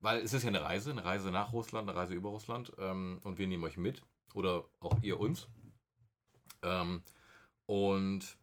weil 0.00 0.20
es 0.20 0.32
ist 0.32 0.42
ja 0.42 0.48
eine 0.48 0.62
Reise, 0.62 0.90
eine 0.90 1.04
Reise 1.04 1.30
nach 1.30 1.52
Russland, 1.52 1.88
eine 1.88 1.98
Reise 1.98 2.14
über 2.14 2.30
Russland 2.30 2.72
ähm, 2.78 3.20
und 3.24 3.38
wir 3.38 3.46
nehmen 3.46 3.64
euch 3.64 3.76
mit 3.76 4.02
oder 4.34 4.64
auch 4.80 5.02
ihr 5.02 5.18
uns. 5.18 5.48
Ähm, 6.62 7.02
und 7.66 8.36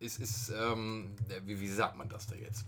es 0.00 0.18
ist, 0.18 0.50
ähm, 0.50 1.14
wie, 1.44 1.60
wie 1.60 1.68
sagt 1.68 1.96
man 1.96 2.08
das 2.08 2.26
da 2.26 2.34
jetzt? 2.34 2.64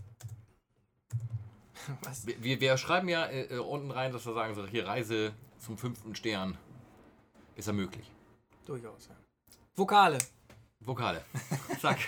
Was? 2.02 2.26
Wir- 2.26 2.60
Wir, 2.60 2.76
schreiben 2.76 3.08
ja 3.08 3.26
äh, 3.26 3.54
äh, 3.54 3.58
unten 3.58 3.90
rein, 3.90 4.12
dass 4.12 4.24
wir 4.26 4.34
sagen, 4.34 4.54
so, 4.54 4.66
hier 4.66 4.86
Reise 4.86 5.32
zum 5.58 5.76
fünften 5.78 6.14
Stern 6.14 6.56
ist 7.56 7.66
ja 7.66 7.72
möglich. 7.72 8.10
Durchaus, 8.66 9.08
ja. 9.08 9.16
Vokale. 9.74 10.18
Vokale. 10.80 11.24
Zack. 11.80 11.98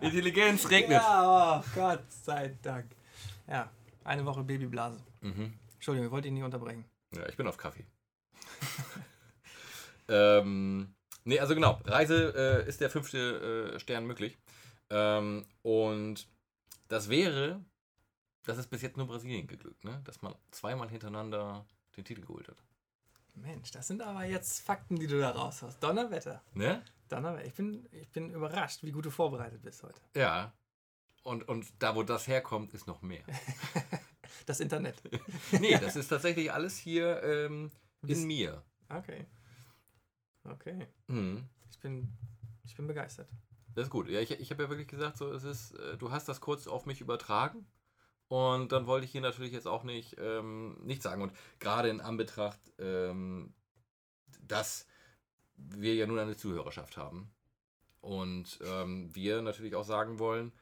Intelligenz 0.00 0.68
regnet. 0.70 1.02
Ja, 1.02 1.58
oh 1.60 1.64
Gott 1.74 2.04
sei 2.24 2.56
Dank. 2.62 2.86
Ja, 3.46 3.70
eine 4.04 4.24
Woche 4.24 4.42
Babyblase. 4.44 5.00
Mhm. 5.20 5.52
Entschuldigung, 5.74 6.06
ich 6.06 6.12
wollte 6.12 6.28
ihn 6.28 6.34
nicht 6.34 6.42
unterbrechen. 6.44 6.84
Ja, 7.14 7.26
ich 7.28 7.36
bin 7.36 7.46
auf 7.46 7.56
Kaffee. 7.56 7.84
ähm, 10.08 10.94
nee, 11.28 11.38
also 11.38 11.54
genau, 11.54 11.80
Reise 11.84 12.34
äh, 12.64 12.68
ist 12.68 12.80
der 12.80 12.90
fünfte 12.90 13.74
äh, 13.74 13.78
Stern 13.78 14.06
möglich. 14.06 14.36
Ähm, 14.90 15.44
und 15.62 16.26
das 16.88 17.08
wäre, 17.08 17.64
das 18.44 18.58
ist 18.58 18.68
bis 18.68 18.82
jetzt 18.82 18.96
nur 18.96 19.06
Brasilien 19.06 19.46
geglückt, 19.46 19.84
ne? 19.84 20.00
dass 20.04 20.22
man 20.22 20.34
zweimal 20.50 20.88
hintereinander 20.88 21.66
den 21.96 22.04
Titel 22.04 22.22
geholt 22.22 22.48
hat. 22.48 22.56
Mensch, 23.34 23.70
das 23.70 23.86
sind 23.86 24.02
aber 24.02 24.24
jetzt 24.24 24.60
Fakten, 24.60 24.96
die 24.96 25.06
du 25.06 25.20
da 25.20 25.30
raus 25.30 25.62
hast. 25.62 25.80
Donnerwetter. 25.80 26.42
Ne? 26.54 26.82
Donnerwetter. 27.08 27.46
Ich 27.46 27.54
bin, 27.54 27.86
ich 27.92 28.08
bin 28.08 28.30
überrascht, 28.30 28.82
wie 28.82 28.90
gut 28.90 29.04
du 29.04 29.10
vorbereitet 29.10 29.62
bist 29.62 29.82
heute. 29.82 30.00
Ja. 30.14 30.52
Und, 31.22 31.46
und 31.46 31.66
da, 31.78 31.94
wo 31.94 32.02
das 32.02 32.26
herkommt, 32.26 32.72
ist 32.74 32.86
noch 32.86 33.02
mehr. 33.02 33.24
Das 34.46 34.60
Internet. 34.60 34.96
Nee, 35.60 35.78
das 35.78 35.96
ist 35.96 36.08
tatsächlich 36.08 36.52
alles 36.52 36.78
hier 36.78 37.22
ähm, 37.22 37.70
in 38.06 38.26
mir. 38.26 38.62
Okay. 38.88 39.26
Okay. 40.52 40.86
Mhm. 41.06 41.48
Ich 41.70 41.78
bin, 41.80 42.08
ich 42.64 42.74
bin 42.76 42.86
begeistert. 42.86 43.28
Das 43.74 43.84
ist 43.84 43.90
gut. 43.90 44.08
Ja, 44.08 44.20
ich, 44.20 44.30
ich 44.32 44.50
habe 44.50 44.64
ja 44.64 44.70
wirklich 44.70 44.88
gesagt, 44.88 45.16
so, 45.16 45.30
es 45.32 45.44
ist, 45.44 45.72
äh, 45.72 45.96
du 45.96 46.10
hast 46.10 46.28
das 46.28 46.40
kurz 46.40 46.66
auf 46.66 46.86
mich 46.86 47.00
übertragen. 47.00 47.66
Und 48.28 48.72
dann 48.72 48.86
wollte 48.86 49.06
ich 49.06 49.12
hier 49.12 49.22
natürlich 49.22 49.52
jetzt 49.52 49.66
auch 49.66 49.84
nicht, 49.84 50.16
ähm, 50.18 50.76
nicht 50.82 51.02
sagen. 51.02 51.22
Und 51.22 51.32
gerade 51.60 51.88
in 51.88 52.00
Anbetracht, 52.00 52.60
ähm, 52.78 53.54
dass 54.42 54.86
wir 55.56 55.94
ja 55.94 56.06
nun 56.06 56.18
eine 56.18 56.36
Zuhörerschaft 56.36 56.96
haben. 56.96 57.30
Und 58.00 58.58
ähm, 58.64 59.14
wir 59.14 59.42
natürlich 59.42 59.74
auch 59.74 59.84
sagen 59.84 60.18
wollen, 60.18 60.52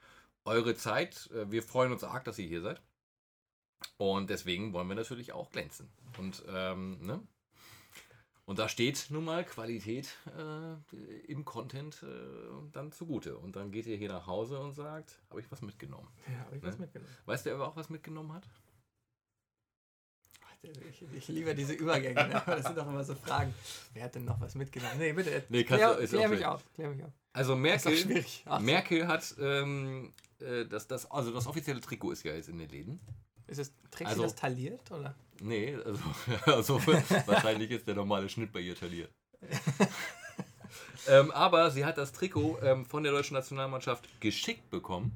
eure 0.45 0.77
Zeit, 0.77 1.29
äh, 1.33 1.51
wir 1.51 1.63
freuen 1.63 1.93
uns 1.93 2.05
arg, 2.05 2.25
dass 2.25 2.39
ihr 2.39 2.47
hier 2.47 2.63
seid. 2.63 2.81
Und 3.97 4.31
deswegen 4.31 4.73
wollen 4.73 4.89
wir 4.89 4.95
natürlich 4.95 5.33
auch 5.33 5.51
glänzen. 5.51 5.91
Und, 6.19 6.45
ähm, 6.49 6.99
ne? 7.05 7.27
Und 8.49 8.61
da 8.61 8.69
steht 8.69 9.07
nun 9.11 9.25
mal 9.25 9.45
Qualität 9.45 10.09
äh, 10.39 10.75
im 11.27 11.45
Content 11.45 12.03
äh, 12.05 12.07
dann 12.73 12.93
zugute. 12.93 13.37
Und 13.39 13.57
dann 13.57 13.73
geht 13.73 13.87
ihr 13.87 13.97
hier 13.97 14.09
nach 14.09 14.27
Hause 14.29 14.61
und 14.61 14.73
sagt, 14.73 15.21
habe 15.31 15.41
ich 15.41 15.51
was 15.51 15.63
mitgenommen. 15.63 16.09
Ja, 16.33 16.39
habe 16.45 16.57
ich 16.57 16.63
was 16.63 16.77
Ne? 16.79 16.83
mitgenommen. 16.83 17.11
Weißt 17.27 17.45
du, 17.45 17.51
wer 17.51 17.57
aber 17.57 17.69
auch 17.69 17.77
was 17.77 17.91
mitgenommen 17.91 18.33
hat? 18.33 18.49
Ich, 20.63 21.03
ich 21.15 21.29
liebe 21.29 21.55
diese 21.55 21.75
Übergänge. 21.75 22.15
Ne? 22.29 22.43
Das 22.47 22.65
sind 22.67 22.77
doch 22.79 22.89
immer 22.89 23.05
so 23.05 23.15
Fragen. 23.15 23.55
Wer 23.95 24.05
hat 24.05 24.15
denn 24.15 24.25
noch 24.25 24.41
was 24.41 24.55
mitgenommen? 24.57 24.99
Nee, 24.99 25.13
bitte. 25.13 25.45
Nee, 25.49 25.63
kannst 25.65 25.85
klär, 25.85 25.95
du- 25.95 26.01
ist 26.03 26.11
klär 26.11 26.27
auch 26.27 26.31
mich 26.31 26.47
auf. 26.47 26.73
Klär 26.75 26.89
mich 26.91 27.05
auf. 27.05 27.13
Also 27.33 27.55
Merkel, 27.55 28.25
Merkel 28.61 29.07
hat, 29.07 29.35
ähm, 29.39 30.13
äh, 30.41 30.65
das, 30.67 30.87
das, 30.89 31.09
also 31.11 31.33
das 31.33 31.47
offizielle 31.47 31.81
Trikot 31.81 32.13
ist 32.13 32.23
ja 32.25 32.33
jetzt 32.35 32.49
in 32.49 32.59
den 32.59 32.69
Läden. 32.69 33.01
Ist 33.47 33.59
es, 33.59 33.73
Also- 34.05 34.23
das 34.23 34.35
tailliert? 34.35 34.91
Oder? 34.91 35.15
Nee, 35.41 35.77
also, 35.85 36.03
also 36.47 36.87
wahrscheinlich 37.27 37.71
ist 37.71 37.87
der 37.87 37.95
normale 37.95 38.29
Schnitt 38.29 38.53
bei 38.53 38.61
ihr 38.61 38.75
tailliert. 38.75 39.11
ähm, 41.09 41.31
aber 41.31 41.71
sie 41.71 41.85
hat 41.85 41.99
das 41.99 42.13
Trikot 42.13 42.59
ähm, 42.63 42.85
von 42.85 43.03
der 43.03 43.13
deutschen 43.13 43.35
Nationalmannschaft 43.35 44.21
geschickt 44.21 44.71
bekommen. 44.71 45.13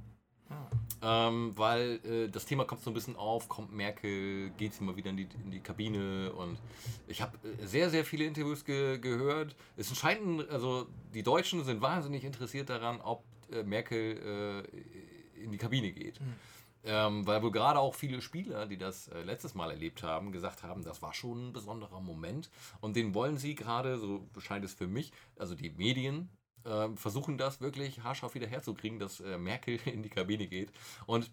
Ah. 0.50 1.28
Ähm, 1.28 1.52
weil 1.56 2.00
äh, 2.04 2.28
das 2.28 2.44
Thema 2.44 2.64
kommt 2.64 2.82
so 2.82 2.90
ein 2.90 2.94
bisschen 2.94 3.16
auf, 3.16 3.48
kommt 3.48 3.72
Merkel, 3.72 4.50
geht 4.58 4.74
sie 4.74 4.84
mal 4.84 4.96
wieder 4.96 5.10
in 5.10 5.16
die, 5.16 5.28
in 5.44 5.50
die 5.50 5.60
Kabine 5.60 6.32
und 6.32 6.58
ich 7.06 7.22
habe 7.22 7.38
äh, 7.48 7.66
sehr, 7.66 7.88
sehr 7.88 8.04
viele 8.04 8.24
Interviews 8.24 8.64
ge 8.64 8.98
gehört. 8.98 9.56
Es 9.76 9.96
scheint, 9.96 10.50
also 10.50 10.88
die 11.14 11.22
Deutschen 11.22 11.64
sind 11.64 11.80
wahnsinnig 11.80 12.24
interessiert 12.24 12.68
daran, 12.68 13.00
ob 13.00 13.24
äh, 13.50 13.62
Merkel 13.62 14.66
äh, 14.68 15.42
in 15.42 15.52
die 15.52 15.58
Kabine 15.58 15.92
geht. 15.92 16.20
Mhm. 16.20 16.34
Ähm, 16.82 17.26
weil 17.26 17.42
wohl 17.42 17.50
gerade 17.50 17.78
auch 17.78 17.94
viele 17.94 18.22
Spieler, 18.22 18.66
die 18.66 18.78
das 18.78 19.08
äh, 19.08 19.22
letztes 19.22 19.54
Mal 19.54 19.70
erlebt 19.70 20.02
haben, 20.02 20.32
gesagt 20.32 20.62
haben, 20.62 20.82
das 20.82 21.02
war 21.02 21.12
schon 21.12 21.48
ein 21.48 21.52
besonderer 21.52 22.00
Moment. 22.00 22.50
Und 22.80 22.96
den 22.96 23.14
wollen 23.14 23.36
sie 23.36 23.54
gerade, 23.54 23.98
so 23.98 24.26
scheint 24.38 24.64
es 24.64 24.72
für 24.72 24.86
mich, 24.86 25.12
also 25.36 25.54
die 25.54 25.70
Medien, 25.70 26.30
ähm, 26.64 26.96
versuchen 26.96 27.38
das 27.38 27.60
wirklich 27.60 28.02
haarscharf 28.02 28.34
wieder 28.34 28.46
herzukriegen, 28.46 28.98
dass 28.98 29.20
äh, 29.20 29.38
Merkel 29.38 29.78
in 29.86 30.02
die 30.02 30.10
Kabine 30.10 30.46
geht. 30.46 30.72
Und 31.06 31.30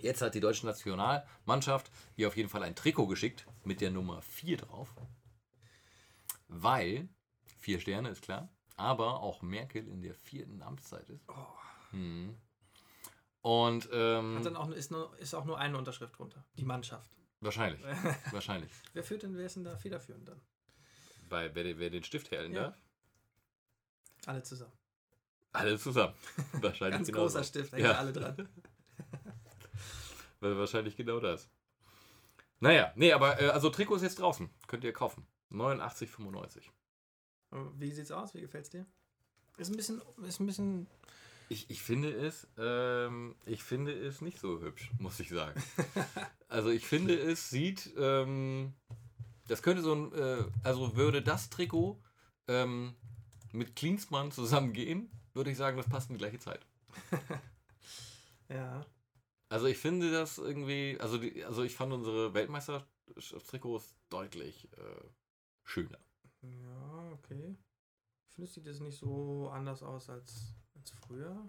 jetzt 0.00 0.22
hat 0.22 0.34
die 0.34 0.40
deutsche 0.40 0.66
Nationalmannschaft 0.66 1.90
hier 2.16 2.28
auf 2.28 2.36
jeden 2.36 2.48
Fall 2.48 2.62
ein 2.62 2.74
Trikot 2.74 3.06
geschickt 3.06 3.46
mit 3.64 3.80
der 3.80 3.90
Nummer 3.90 4.22
4 4.22 4.58
drauf. 4.58 4.94
Weil, 6.48 7.08
vier 7.58 7.80
Sterne 7.80 8.10
ist 8.10 8.22
klar, 8.22 8.48
aber 8.76 9.20
auch 9.20 9.42
Merkel 9.42 9.86
in 9.88 10.02
der 10.02 10.14
vierten 10.14 10.62
Amtszeit 10.62 11.08
ist. 11.08 11.26
Hm. 11.90 12.36
Und 13.44 13.90
ähm, 13.92 14.38
Hat 14.38 14.46
dann 14.46 14.56
auch, 14.56 14.70
ist, 14.70 14.90
nur, 14.90 15.14
ist 15.18 15.34
auch 15.34 15.44
nur 15.44 15.58
eine 15.58 15.76
Unterschrift 15.76 16.16
drunter. 16.18 16.42
Die 16.56 16.64
Mannschaft. 16.64 17.10
wahrscheinlich, 17.40 17.82
wahrscheinlich. 18.32 18.72
Wer 18.94 19.04
führt 19.04 19.22
denn, 19.22 19.36
wer 19.36 19.44
ist 19.44 19.56
denn 19.56 19.64
da 19.64 19.76
federführend 19.76 20.26
dann? 20.26 20.40
Weil 21.28 21.54
wer, 21.54 21.78
wer 21.78 21.90
den 21.90 22.02
Stift 22.04 22.30
herhalten 22.30 22.54
Ja. 22.54 22.62
darf, 22.68 22.78
Alle 24.24 24.42
zusammen. 24.42 24.72
alle 25.52 25.78
zusammen. 25.78 26.14
Wahrscheinlich 26.54 26.96
Ganz 26.96 27.06
genau 27.08 27.20
großer 27.20 27.40
so. 27.40 27.44
Stift, 27.44 27.72
Ja. 27.74 27.78
ja. 27.78 27.92
alle 27.98 28.14
dran. 28.14 28.48
Weil 30.40 30.56
Wahrscheinlich 30.56 30.96
genau 30.96 31.20
das. 31.20 31.50
Naja, 32.60 32.92
nee, 32.96 33.12
aber 33.12 33.42
äh, 33.42 33.48
also 33.50 33.68
Trikot 33.68 33.96
ist 33.96 34.02
jetzt 34.02 34.20
draußen. 34.20 34.48
Könnt 34.68 34.84
ihr 34.84 34.92
kaufen. 34.94 35.26
89,95. 35.50 36.62
Wie 37.76 37.90
sieht's 37.92 38.10
aus? 38.10 38.32
Wie 38.32 38.40
gefällt's 38.40 38.70
dir? 38.70 38.86
Ist 39.58 39.68
ein 39.68 39.76
bisschen, 39.76 40.00
ist 40.26 40.40
ein 40.40 40.46
bisschen. 40.46 40.86
Ich, 41.54 41.70
ich 41.70 41.82
finde 41.82 42.10
es, 42.10 42.48
ähm, 42.58 43.36
ich 43.46 43.62
finde 43.62 43.92
es 43.92 44.20
nicht 44.20 44.40
so 44.40 44.60
hübsch, 44.60 44.90
muss 44.98 45.20
ich 45.20 45.28
sagen. 45.28 45.62
also 46.48 46.68
ich 46.68 46.84
finde 46.84 47.16
es 47.16 47.48
sieht, 47.48 47.94
ähm, 47.96 48.74
das 49.46 49.62
könnte 49.62 49.80
so 49.80 49.94
ein, 49.94 50.12
äh, 50.14 50.44
also 50.64 50.96
würde 50.96 51.22
das 51.22 51.50
Trikot 51.50 52.02
ähm, 52.48 52.96
mit 53.52 53.76
Klinsmann 53.76 54.32
zusammengehen, 54.32 55.08
würde 55.32 55.52
ich 55.52 55.56
sagen, 55.56 55.76
das 55.76 55.88
passt 55.88 56.10
in 56.10 56.16
die 56.16 56.18
gleiche 56.18 56.40
Zeit. 56.40 56.66
Ja. 58.50 58.84
Also 59.48 59.66
ich 59.66 59.78
finde 59.78 60.12
das 60.12 60.36
irgendwie, 60.36 60.98
also, 61.00 61.16
die, 61.16 61.44
also 61.44 61.62
ich 61.62 61.74
fand 61.74 61.94
unsere 61.94 62.34
Weltmeisterschaftstrikots 62.34 63.96
deutlich 64.10 64.68
äh, 64.72 65.08
schöner. 65.62 65.98
Ja, 66.42 67.12
okay. 67.12 67.56
Ich 68.28 68.34
finde, 68.34 68.48
es 68.48 68.54
sieht 68.54 68.66
jetzt 68.66 68.82
nicht 68.82 68.98
so 68.98 69.48
anders 69.48 69.82
aus 69.82 70.10
als, 70.10 70.54
als 70.74 70.90
früher. 70.90 71.48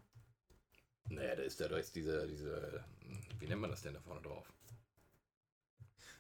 Naja, 1.10 1.36
da 1.36 1.44
ist 1.44 1.60
ja 1.60 1.68
ist 1.68 1.96
diese, 1.96 2.28
diese, 2.28 2.84
wie 3.40 3.48
nennt 3.48 3.62
man 3.62 3.70
das 3.70 3.82
denn 3.82 3.94
da 3.94 4.02
vorne 4.02 4.22
drauf? 4.22 4.52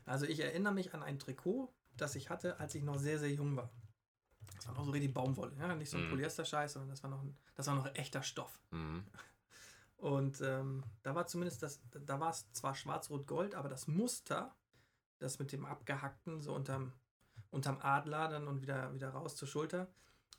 Also 0.05 0.25
ich 0.25 0.39
erinnere 0.39 0.73
mich 0.73 0.93
an 0.93 1.01
ein 1.01 1.17
Trikot, 1.17 1.73
das 1.97 2.15
ich 2.15 2.29
hatte, 2.29 2.59
als 2.59 2.75
ich 2.75 2.83
noch 2.83 2.97
sehr, 2.97 3.17
sehr 3.17 3.31
jung 3.31 3.55
war. 3.55 3.71
Das 4.55 4.67
war 4.67 4.75
noch 4.75 4.85
so 4.85 4.91
richtig 4.91 5.13
Baumwolle, 5.13 5.55
ja, 5.57 5.73
nicht 5.75 5.89
so 5.89 5.97
ein 5.97 6.05
Mhm. 6.05 6.09
Polyester-Scheiß, 6.11 6.73
sondern 6.73 6.89
das 6.89 7.01
war 7.03 7.09
noch, 7.09 7.23
ein, 7.23 7.35
das 7.55 7.67
war 7.67 7.75
noch 7.75 7.93
echter 7.95 8.21
Stoff. 8.21 8.59
Mhm. 8.71 9.05
Und 9.97 10.41
ähm, 10.41 10.83
da 11.01 11.15
war 11.15 11.25
zumindest 11.25 11.63
das, 11.63 11.81
da 11.91 12.19
war 12.19 12.29
es 12.29 12.51
zwar 12.51 12.75
schwarz-rot-gold, 12.75 13.55
aber 13.55 13.69
das 13.69 13.87
Muster, 13.87 14.55
das 15.19 15.39
mit 15.39 15.51
dem 15.51 15.65
abgehackten, 15.65 16.41
so 16.41 16.53
unterm, 16.53 16.91
unterm 17.49 17.79
Adler 17.79 18.27
dann 18.27 18.47
und 18.47 18.61
wieder, 18.61 18.93
wieder 18.93 19.09
raus 19.09 19.35
zur 19.35 19.47
Schulter, 19.47 19.87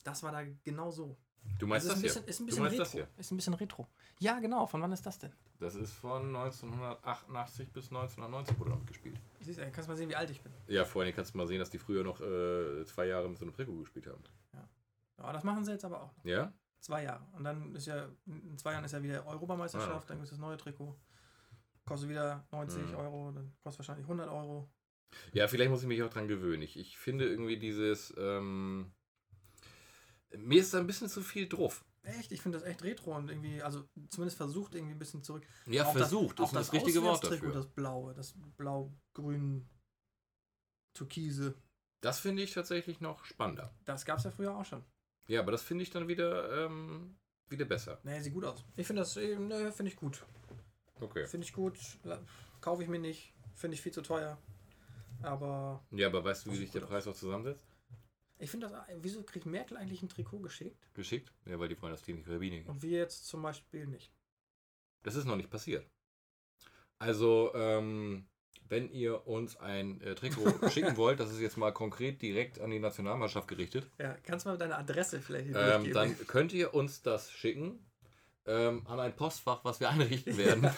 das 0.04 0.22
war 0.22 0.30
da 0.30 0.44
genau 0.62 0.90
so. 0.90 1.16
Du 1.58 1.66
meinst 1.66 1.86
das 1.88 1.94
ist 1.94 1.98
ein 1.98 2.00
hier? 2.00 2.22
bisschen, 2.22 2.24
ist 2.28 2.40
ein 2.40 2.46
du 2.46 2.50
bisschen 2.50 2.64
retro. 2.66 2.78
das 2.78 2.92
hier? 2.92 3.08
Ist 3.16 3.30
ein 3.32 3.36
bisschen 3.36 3.54
retro. 3.54 3.86
Ja, 4.18 4.38
genau. 4.40 4.66
Von 4.66 4.82
wann 4.82 4.92
ist 4.92 5.06
das 5.06 5.18
denn? 5.18 5.32
Das 5.58 5.74
ist 5.74 5.92
von 5.92 6.34
1988 6.36 7.72
bis 7.72 7.86
1990 7.88 8.58
wurde 8.58 8.70
damit 8.70 8.86
gespielt. 8.86 9.16
Siehst 9.40 9.58
du, 9.58 9.70
kannst 9.70 9.88
mal 9.88 9.96
sehen, 9.96 10.08
wie 10.08 10.16
alt 10.16 10.30
ich 10.30 10.40
bin. 10.42 10.52
Ja, 10.68 10.84
vor 10.84 11.02
allem 11.02 11.14
kannst 11.14 11.32
du 11.34 11.38
mal 11.38 11.46
sehen, 11.46 11.58
dass 11.58 11.70
die 11.70 11.78
früher 11.78 12.04
noch 12.04 12.20
äh, 12.20 12.84
zwei 12.84 13.06
Jahre 13.06 13.28
mit 13.28 13.38
so 13.38 13.44
einem 13.44 13.54
Trikot 13.54 13.76
gespielt 13.78 14.06
haben. 14.06 14.22
Ja, 15.18 15.32
das 15.32 15.44
machen 15.44 15.64
sie 15.64 15.72
jetzt 15.72 15.84
aber 15.84 16.02
auch. 16.02 16.12
Ja? 16.24 16.52
Zwei 16.80 17.04
Jahre. 17.04 17.26
Und 17.32 17.44
dann 17.44 17.74
ist 17.74 17.86
ja, 17.86 18.06
in 18.26 18.58
zwei 18.58 18.72
Jahren 18.72 18.84
ist 18.84 18.92
ja 18.92 19.02
wieder 19.02 19.26
Europameisterschaft, 19.26 19.90
Ah, 19.92 19.96
okay. 19.96 20.04
dann 20.08 20.16
gibt 20.18 20.24
es 20.24 20.30
das 20.30 20.38
neue 20.38 20.56
Trikot. 20.58 20.94
Kostet 21.86 22.10
wieder 22.10 22.46
90 22.52 22.82
Mhm. 22.90 22.94
Euro, 22.96 23.32
dann 23.32 23.54
kostet 23.62 23.78
wahrscheinlich 23.80 24.04
100 24.06 24.28
Euro. 24.28 24.68
Ja, 25.32 25.48
vielleicht 25.48 25.70
muss 25.70 25.80
ich 25.82 25.88
mich 25.88 26.02
auch 26.02 26.10
dran 26.10 26.28
gewöhnen. 26.28 26.62
Ich, 26.62 26.76
ich 26.78 26.98
finde 26.98 27.26
irgendwie 27.26 27.58
dieses, 27.58 28.12
ähm, 28.18 28.92
mir 30.36 30.60
ist 30.60 30.74
da 30.74 30.78
ein 30.78 30.86
bisschen 30.86 31.08
zu 31.08 31.22
viel 31.22 31.48
drauf. 31.48 31.84
Echt, 32.02 32.30
ich 32.30 32.40
finde 32.40 32.58
das 32.58 32.66
echt 32.66 32.84
retro 32.84 33.16
und 33.16 33.28
irgendwie, 33.30 33.62
also 33.62 33.88
zumindest 34.08 34.36
versucht 34.36 34.74
irgendwie 34.74 34.94
ein 34.94 34.98
bisschen 34.98 35.24
zurück. 35.24 35.44
Ja, 35.66 35.84
Auch 35.84 35.92
versucht, 35.92 36.38
das, 36.38 36.50
ist 36.50 36.54
auch 36.54 36.58
das, 36.58 36.72
richtige 36.72 37.02
Wort 37.02 37.24
dafür. 37.24 37.52
Das 37.52 37.66
blaue, 37.66 38.14
das 38.14 38.34
blau-grün, 38.56 39.68
türkise. 40.94 41.54
Das 42.00 42.20
finde 42.20 42.42
ich 42.42 42.52
tatsächlich 42.52 43.00
noch 43.00 43.24
spannender. 43.24 43.74
Das 43.84 44.04
gab 44.04 44.18
es 44.18 44.24
ja 44.24 44.30
früher 44.30 44.56
auch 44.56 44.64
schon. 44.64 44.84
Ja, 45.26 45.40
aber 45.40 45.50
das 45.50 45.62
finde 45.62 45.82
ich 45.82 45.90
dann 45.90 46.06
wieder, 46.06 46.66
ähm, 46.66 47.16
wieder 47.48 47.64
besser. 47.64 47.98
Nee, 48.04 48.20
sieht 48.20 48.34
gut 48.34 48.44
aus. 48.44 48.64
Ich 48.76 48.86
finde 48.86 49.02
das, 49.02 49.16
äh, 49.16 49.36
ne, 49.36 49.72
finde 49.72 49.90
ich 49.90 49.96
gut. 49.96 50.24
Okay. 51.00 51.26
Finde 51.26 51.44
ich 51.44 51.52
gut. 51.52 51.76
Kaufe 52.60 52.82
ich 52.84 52.88
mir 52.88 53.00
nicht. 53.00 53.32
Finde 53.54 53.74
ich 53.74 53.80
viel 53.80 53.92
zu 53.92 54.02
teuer. 54.02 54.38
Aber 55.22 55.84
Ja, 55.90 56.06
aber 56.06 56.22
weißt 56.24 56.46
du, 56.46 56.50
wie 56.50 56.54
Das 56.54 56.60
sich 56.60 56.70
der 56.70 56.80
Preis 56.80 57.06
auch 57.08 57.14
zusammensetzt? 57.14 57.64
Ich 58.38 58.50
finde 58.50 58.68
das, 58.68 58.86
wieso 59.02 59.22
kriegt 59.22 59.46
Merkel 59.46 59.76
eigentlich 59.76 60.02
ein 60.02 60.08
Trikot 60.08 60.40
geschickt 60.40 60.76
Geschickt? 60.94 61.32
Ja, 61.46 61.58
weil 61.58 61.68
die 61.68 61.80
wollen 61.80 61.92
das 61.92 62.02
Team 62.02 62.16
nicht 62.16 62.26
gehen. 62.28 62.66
und 62.66 62.82
wir 62.82 62.98
jetzt 62.98 63.26
zum 63.26 63.42
Beispiel 63.42 63.86
nicht? 63.86 64.12
Das 65.02 65.14
ist 65.14 65.24
noch 65.24 65.36
nicht 65.36 65.50
passiert. 65.50 65.86
Also, 66.98 67.52
ähm, 67.54 68.26
wenn 68.68 68.90
ihr 68.90 69.26
uns 69.26 69.56
ein 69.56 70.00
äh, 70.00 70.14
Trikot 70.14 70.68
schicken 70.70 70.96
wollt, 70.96 71.20
das 71.20 71.30
ist 71.30 71.40
jetzt 71.40 71.56
mal 71.56 71.72
konkret 71.72 72.20
direkt 72.22 72.60
an 72.60 72.70
die 72.70 72.78
Nationalmannschaft 72.80 73.46
gerichtet, 73.48 73.88
Ja, 73.98 74.16
kannst 74.24 74.44
du 74.44 74.50
mal 74.50 74.58
deine 74.58 74.76
Adresse 74.76 75.20
vielleicht 75.20 75.48
hier 75.48 75.56
ähm, 75.56 75.92
dann 75.92 76.16
könnt 76.26 76.52
ihr 76.52 76.74
uns 76.74 77.02
das 77.02 77.30
schicken 77.30 77.78
ähm, 78.46 78.86
an 78.86 79.00
ein 79.00 79.14
Postfach, 79.14 79.64
was 79.64 79.80
wir 79.80 79.90
einrichten 79.90 80.36
werden. 80.38 80.70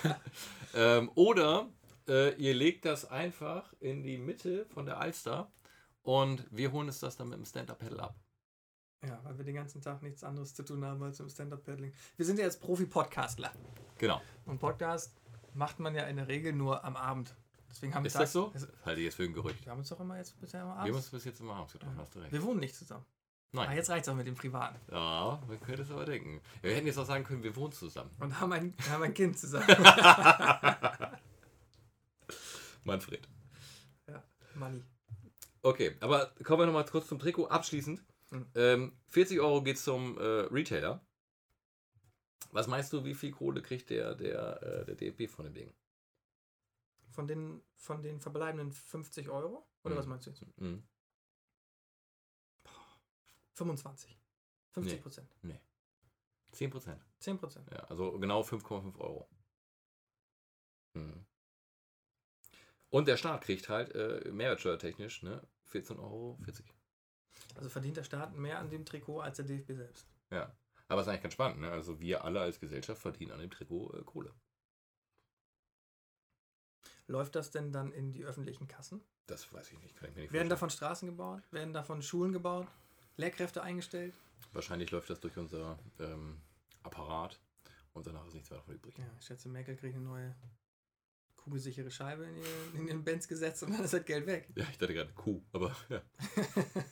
ähm, 0.74 1.10
oder 1.14 1.68
äh, 2.08 2.34
ihr 2.34 2.54
legt 2.54 2.84
das 2.84 3.10
einfach 3.10 3.72
in 3.80 4.02
die 4.02 4.18
Mitte 4.18 4.66
von 4.66 4.86
der 4.86 4.98
Alster 4.98 5.50
und 6.02 6.46
wir 6.50 6.72
holen 6.72 6.88
uns 6.88 7.00
das 7.00 7.16
dann 7.16 7.28
mit 7.28 7.38
dem 7.38 7.44
Stand-Up-Pedal 7.44 8.00
ab. 8.00 8.16
Ja, 9.06 9.20
weil 9.22 9.38
wir 9.38 9.44
den 9.44 9.54
ganzen 9.54 9.80
Tag 9.80 10.02
nichts 10.02 10.24
anderes 10.24 10.54
zu 10.54 10.64
tun 10.64 10.84
haben 10.84 11.00
als 11.02 11.20
im 11.20 11.28
Stand-Up-Paddling. 11.28 11.92
Wir 12.16 12.26
sind 12.26 12.38
ja 12.38 12.44
jetzt 12.44 12.60
Profi-Podcastler. 12.60 13.52
Genau. 13.98 14.20
Und 14.44 14.58
Podcast 14.58 15.16
macht 15.54 15.78
man 15.78 15.94
ja 15.94 16.04
in 16.04 16.16
der 16.16 16.26
Regel 16.28 16.52
nur 16.52 16.84
am 16.84 16.96
Abend. 16.96 17.34
Deswegen 17.70 17.94
haben 17.94 18.02
wir 18.02 18.08
Ist 18.08 18.16
das 18.18 18.32
so? 18.32 18.50
Es- 18.54 18.66
Halte 18.84 19.00
ich 19.00 19.04
jetzt 19.06 19.14
für 19.16 19.24
ein 19.24 19.32
Gerücht. 19.34 19.64
Wir 19.64 19.70
haben 19.72 19.78
uns 19.78 19.88
doch 19.90 20.00
immer 20.00 20.16
jetzt 20.16 20.40
bisher 20.40 20.62
immer 20.62 20.70
Wir 20.70 20.74
haben 20.80 20.80
abends. 20.90 20.96
uns 20.96 21.10
bis 21.10 21.24
jetzt 21.26 21.40
immer 21.40 21.54
abends 21.54 21.74
getroffen, 21.74 21.96
hast 21.98 22.14
du 22.14 22.18
recht. 22.20 22.32
Wir 22.32 22.42
wohnen 22.42 22.58
nicht 22.60 22.74
zusammen. 22.74 23.04
Ah, 23.52 23.64
Nein. 23.64 23.76
jetzt 23.76 23.88
reicht 23.88 24.02
es 24.04 24.08
auch 24.10 24.14
mit 24.16 24.26
dem 24.26 24.34
Privaten. 24.34 24.78
Ja, 24.90 25.40
man 25.46 25.60
könnte 25.60 25.82
es 25.82 25.90
aber 25.90 26.04
denken. 26.04 26.40
Wir 26.60 26.74
hätten 26.74 26.86
jetzt 26.86 26.98
auch 26.98 27.06
sagen 27.06 27.24
können, 27.24 27.42
wir 27.42 27.54
wohnen 27.56 27.72
zusammen. 27.72 28.10
Und 28.18 28.38
haben 28.40 28.52
ein, 28.52 28.74
haben 28.90 29.02
ein 29.04 29.14
Kind 29.14 29.38
zusammen. 29.38 29.66
Manfred. 32.84 33.28
Money. 34.54 34.82
Okay, 35.62 35.96
aber 36.00 36.26
kommen 36.44 36.60
wir 36.62 36.66
nochmal 36.66 36.84
kurz 36.86 37.08
zum 37.08 37.18
Trikot. 37.18 37.46
Abschließend. 37.48 38.02
Mhm. 38.30 38.46
Ähm, 38.54 38.92
40 39.08 39.40
Euro 39.40 39.62
geht 39.62 39.78
zum 39.78 40.16
äh, 40.18 40.22
Retailer. 40.22 41.04
Was 42.52 42.66
meinst 42.66 42.92
du, 42.92 43.04
wie 43.04 43.14
viel 43.14 43.30
Kohle 43.32 43.60
kriegt 43.62 43.90
der, 43.90 44.14
der, 44.14 44.62
äh, 44.62 44.84
der 44.86 44.94
DFB 44.94 45.28
von 45.30 45.44
dem 45.44 45.54
Ding? 45.54 45.74
Von 47.10 47.26
den, 47.26 47.62
von 47.76 48.02
den 48.02 48.20
verbleibenden 48.20 48.72
50 48.72 49.28
Euro? 49.28 49.66
Oder 49.82 49.94
Mhm. 49.94 49.98
was 49.98 50.06
meinst 50.06 50.26
du 50.26 50.30
jetzt? 50.30 50.44
Mhm. 50.58 50.82
25. 53.54 54.16
50% 54.74 54.84
Nee. 54.84 54.96
Prozent. 54.98 55.28
10 56.52 56.70
Prozent. 56.70 57.04
10 57.20 57.38
Prozent. 57.38 57.68
Ja, 57.70 57.80
also 57.84 58.18
genau 58.18 58.42
5,5 58.42 58.96
Euro. 59.00 59.28
Mhm. 60.94 61.26
Und 62.90 63.08
der 63.08 63.16
Staat 63.16 63.42
kriegt 63.42 63.68
halt 63.68 63.94
äh, 63.94 64.30
mehrwertsteuertechnisch 64.30 65.22
ne, 65.22 65.42
14,40 65.70 65.98
Euro. 65.98 66.38
Also 67.56 67.68
verdient 67.68 67.96
der 67.96 68.04
Staat 68.04 68.34
mehr 68.34 68.58
an 68.58 68.70
dem 68.70 68.84
Trikot 68.84 69.20
als 69.20 69.36
der 69.36 69.46
DFB 69.46 69.72
selbst. 69.72 70.06
Ja. 70.30 70.54
Aber 70.88 71.02
ist 71.02 71.08
eigentlich 71.08 71.22
ganz 71.22 71.34
spannend. 71.34 71.60
Ne? 71.60 71.70
Also 71.70 72.00
wir 72.00 72.24
alle 72.24 72.40
als 72.40 72.60
Gesellschaft 72.60 73.00
verdienen 73.02 73.32
an 73.32 73.40
dem 73.40 73.50
Trikot 73.50 73.92
äh, 73.94 74.02
Kohle. 74.04 74.32
Läuft 77.06 77.36
das 77.36 77.50
denn 77.50 77.72
dann 77.72 77.92
in 77.92 78.12
die 78.12 78.24
öffentlichen 78.24 78.68
Kassen? 78.68 79.02
Das 79.26 79.52
weiß 79.52 79.72
ich 79.72 79.78
nicht. 79.80 79.96
Kann 79.96 80.10
ich 80.10 80.16
mir 80.16 80.22
nicht 80.22 80.32
Werden 80.32 80.48
vorstellen. 80.48 80.50
davon 80.50 80.70
Straßen 80.70 81.08
gebaut? 81.08 81.42
Werden 81.50 81.74
davon 81.74 82.02
Schulen 82.02 82.32
gebaut? 82.32 82.66
Lehrkräfte 83.16 83.62
eingestellt? 83.62 84.14
Wahrscheinlich 84.52 84.90
läuft 84.90 85.10
das 85.10 85.20
durch 85.20 85.36
unser 85.36 85.78
ähm, 85.98 86.40
Apparat 86.82 87.38
und 87.92 88.06
danach 88.06 88.26
ist 88.26 88.34
nichts 88.34 88.50
mehr 88.50 88.58
davon 88.58 88.74
übrig. 88.74 88.96
Ja, 88.96 89.04
ich 89.18 89.26
schätze, 89.26 89.48
Merkel 89.48 89.76
kriegt 89.76 89.94
eine 89.94 90.04
neue 90.04 90.34
kugelsichere 91.48 91.90
Scheibe 91.90 92.24
in, 92.24 92.36
ihr, 92.36 92.44
in 92.80 92.86
den 92.86 93.04
Benz 93.04 93.26
gesetzt 93.26 93.62
und 93.62 93.72
dann 93.72 93.82
ist 93.84 93.94
das 93.94 94.04
Geld 94.04 94.26
weg. 94.26 94.48
Ja, 94.54 94.66
ich 94.70 94.76
dachte 94.76 94.92
gerade 94.92 95.12
Kuh, 95.14 95.42
aber 95.52 95.74
ja. 95.88 96.02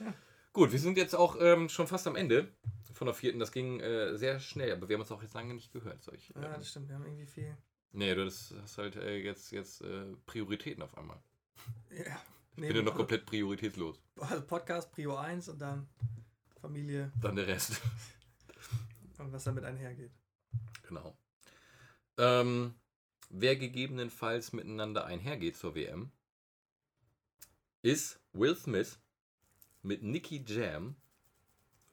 Ja. 0.00 0.12
Gut, 0.52 0.72
wir 0.72 0.78
sind 0.78 0.98
jetzt 0.98 1.14
auch 1.14 1.36
ähm, 1.40 1.68
schon 1.70 1.86
fast 1.86 2.06
am 2.06 2.16
Ende 2.16 2.52
von 2.92 3.06
der 3.06 3.14
vierten. 3.14 3.38
Das 3.38 3.50
ging 3.52 3.80
äh, 3.80 4.16
sehr 4.18 4.40
schnell, 4.40 4.72
aber 4.72 4.88
wir 4.88 4.94
haben 4.96 5.00
uns 5.02 5.10
auch 5.12 5.22
jetzt 5.22 5.34
lange 5.34 5.54
nicht 5.54 5.72
gehört. 5.72 6.02
Soll 6.02 6.14
ich, 6.16 6.28
Ja, 6.30 6.44
ähm, 6.44 6.52
das 6.58 6.68
stimmt. 6.68 6.88
Wir 6.88 6.96
haben 6.96 7.06
irgendwie 7.06 7.26
viel. 7.26 7.56
nee, 7.92 8.14
du 8.14 8.24
das 8.26 8.52
hast 8.60 8.76
halt 8.78 8.96
äh, 8.96 9.16
jetzt, 9.16 9.50
jetzt 9.52 9.80
äh, 9.80 10.04
Prioritäten 10.26 10.82
auf 10.82 10.96
einmal. 10.98 11.18
Ja, 11.90 12.20
Ich 12.56 12.66
bin 12.66 12.76
ja 12.76 12.82
noch 12.82 12.94
komplett 12.94 13.24
prioritätslos. 13.24 14.02
Also 14.20 14.42
Podcast 14.44 14.92
Prio 14.92 15.16
1 15.16 15.48
und 15.48 15.58
dann 15.60 15.88
Familie 16.60 17.10
Dann 17.20 17.36
der 17.36 17.46
Rest. 17.46 17.80
und 19.18 19.32
was 19.32 19.44
damit 19.44 19.64
einhergeht. 19.64 20.12
Genau. 20.86 21.16
Ähm, 22.18 22.74
wer 23.28 23.56
gegebenenfalls 23.56 24.52
miteinander 24.52 25.04
einhergeht 25.06 25.56
zur 25.56 25.74
WM, 25.74 26.10
ist 27.82 28.20
Will 28.32 28.56
Smith 28.56 28.98
mit 29.82 30.02
Nicky 30.02 30.44
Jam 30.46 30.96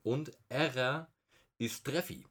und 0.02 0.32
Era 0.50 1.08
Istreffi. 1.58 2.26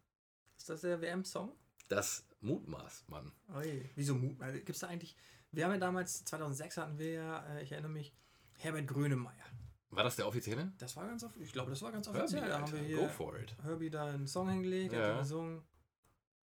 Ist 0.56 0.68
das 0.68 0.80
der 0.82 1.00
WM-Song? 1.00 1.52
Das 1.88 2.24
Mutmaß, 2.40 3.04
Mann. 3.08 3.32
Oi, 3.54 3.88
wieso 3.94 4.14
Mut? 4.14 4.38
Gibt 4.52 4.70
es 4.70 4.80
da 4.80 4.88
eigentlich. 4.88 5.16
Wir 5.52 5.64
haben 5.64 5.72
ja 5.72 5.78
damals, 5.78 6.24
2006 6.24 6.76
hatten 6.78 6.98
wir 6.98 7.12
ja, 7.12 7.46
äh, 7.54 7.62
ich 7.62 7.72
erinnere 7.72 7.92
mich, 7.92 8.14
Herbert 8.58 8.86
Grönemeyer. 8.86 9.44
War 9.90 10.04
das 10.04 10.16
der 10.16 10.26
offizielle? 10.26 10.72
Das 10.78 10.96
war 10.96 11.06
ganz, 11.06 11.22
off- 11.22 11.36
ich 11.38 11.52
glaube, 11.52 11.70
das 11.70 11.82
war 11.82 11.92
ganz 11.92 12.06
Herbie, 12.06 12.20
offiziell. 12.20 12.48
Da 12.48 12.60
haben 12.60 12.72
wir 12.72 12.80
Go 12.80 12.86
hier 13.02 13.08
for 13.10 13.38
it. 13.38 13.54
Herbie 13.62 13.90
da 13.90 14.06
einen 14.06 14.26
Song 14.26 14.48
hingelegt, 14.48 14.94
Ja. 14.94 15.08
hat 15.14 15.18
gesungen. 15.18 15.62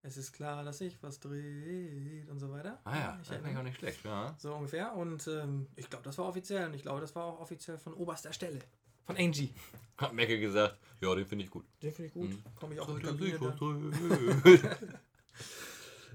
Es 0.01 0.15
ist 0.15 0.31
klar, 0.31 0.63
dass 0.63 0.77
sich 0.77 0.97
was 1.01 1.19
dreht 1.19 2.29
und 2.29 2.39
so 2.39 2.49
weiter. 2.51 2.79
Ah 2.85 2.95
ja, 2.95 3.19
ich 3.21 3.27
das 3.27 3.37
erinnere 3.37 3.59
auch 3.59 3.63
nicht 3.63 3.77
schlecht. 3.77 4.03
Ja. 4.05 4.35
So 4.39 4.53
ungefähr. 4.53 4.93
Und 4.95 5.27
ähm, 5.27 5.67
ich 5.75 5.89
glaube, 5.89 6.05
das 6.05 6.17
war 6.17 6.25
offiziell. 6.25 6.67
Und 6.67 6.73
ich 6.73 6.83
glaube, 6.83 7.01
das 7.01 7.13
war 7.15 7.25
auch 7.25 7.39
offiziell 7.41 7.77
von 7.77 7.93
oberster 7.93 8.31
Stelle. 8.31 8.59
Von 9.05 9.17
Angie. 9.17 9.53
Hat 9.97 10.13
Mecke 10.13 10.39
gesagt, 10.39 10.77
ja, 11.01 11.13
den 11.13 11.25
finde 11.25 11.43
ich 11.43 11.51
gut. 11.51 11.65
Den 11.81 11.93
finde 11.93 12.07
ich 12.07 12.13
gut. 12.13 12.29
Mhm. 12.29 12.43
Komme 12.55 12.73
ich 12.75 12.79
auch 12.79 12.89
in 12.89 12.95
die 12.95 13.01
Kabine. 13.01 14.59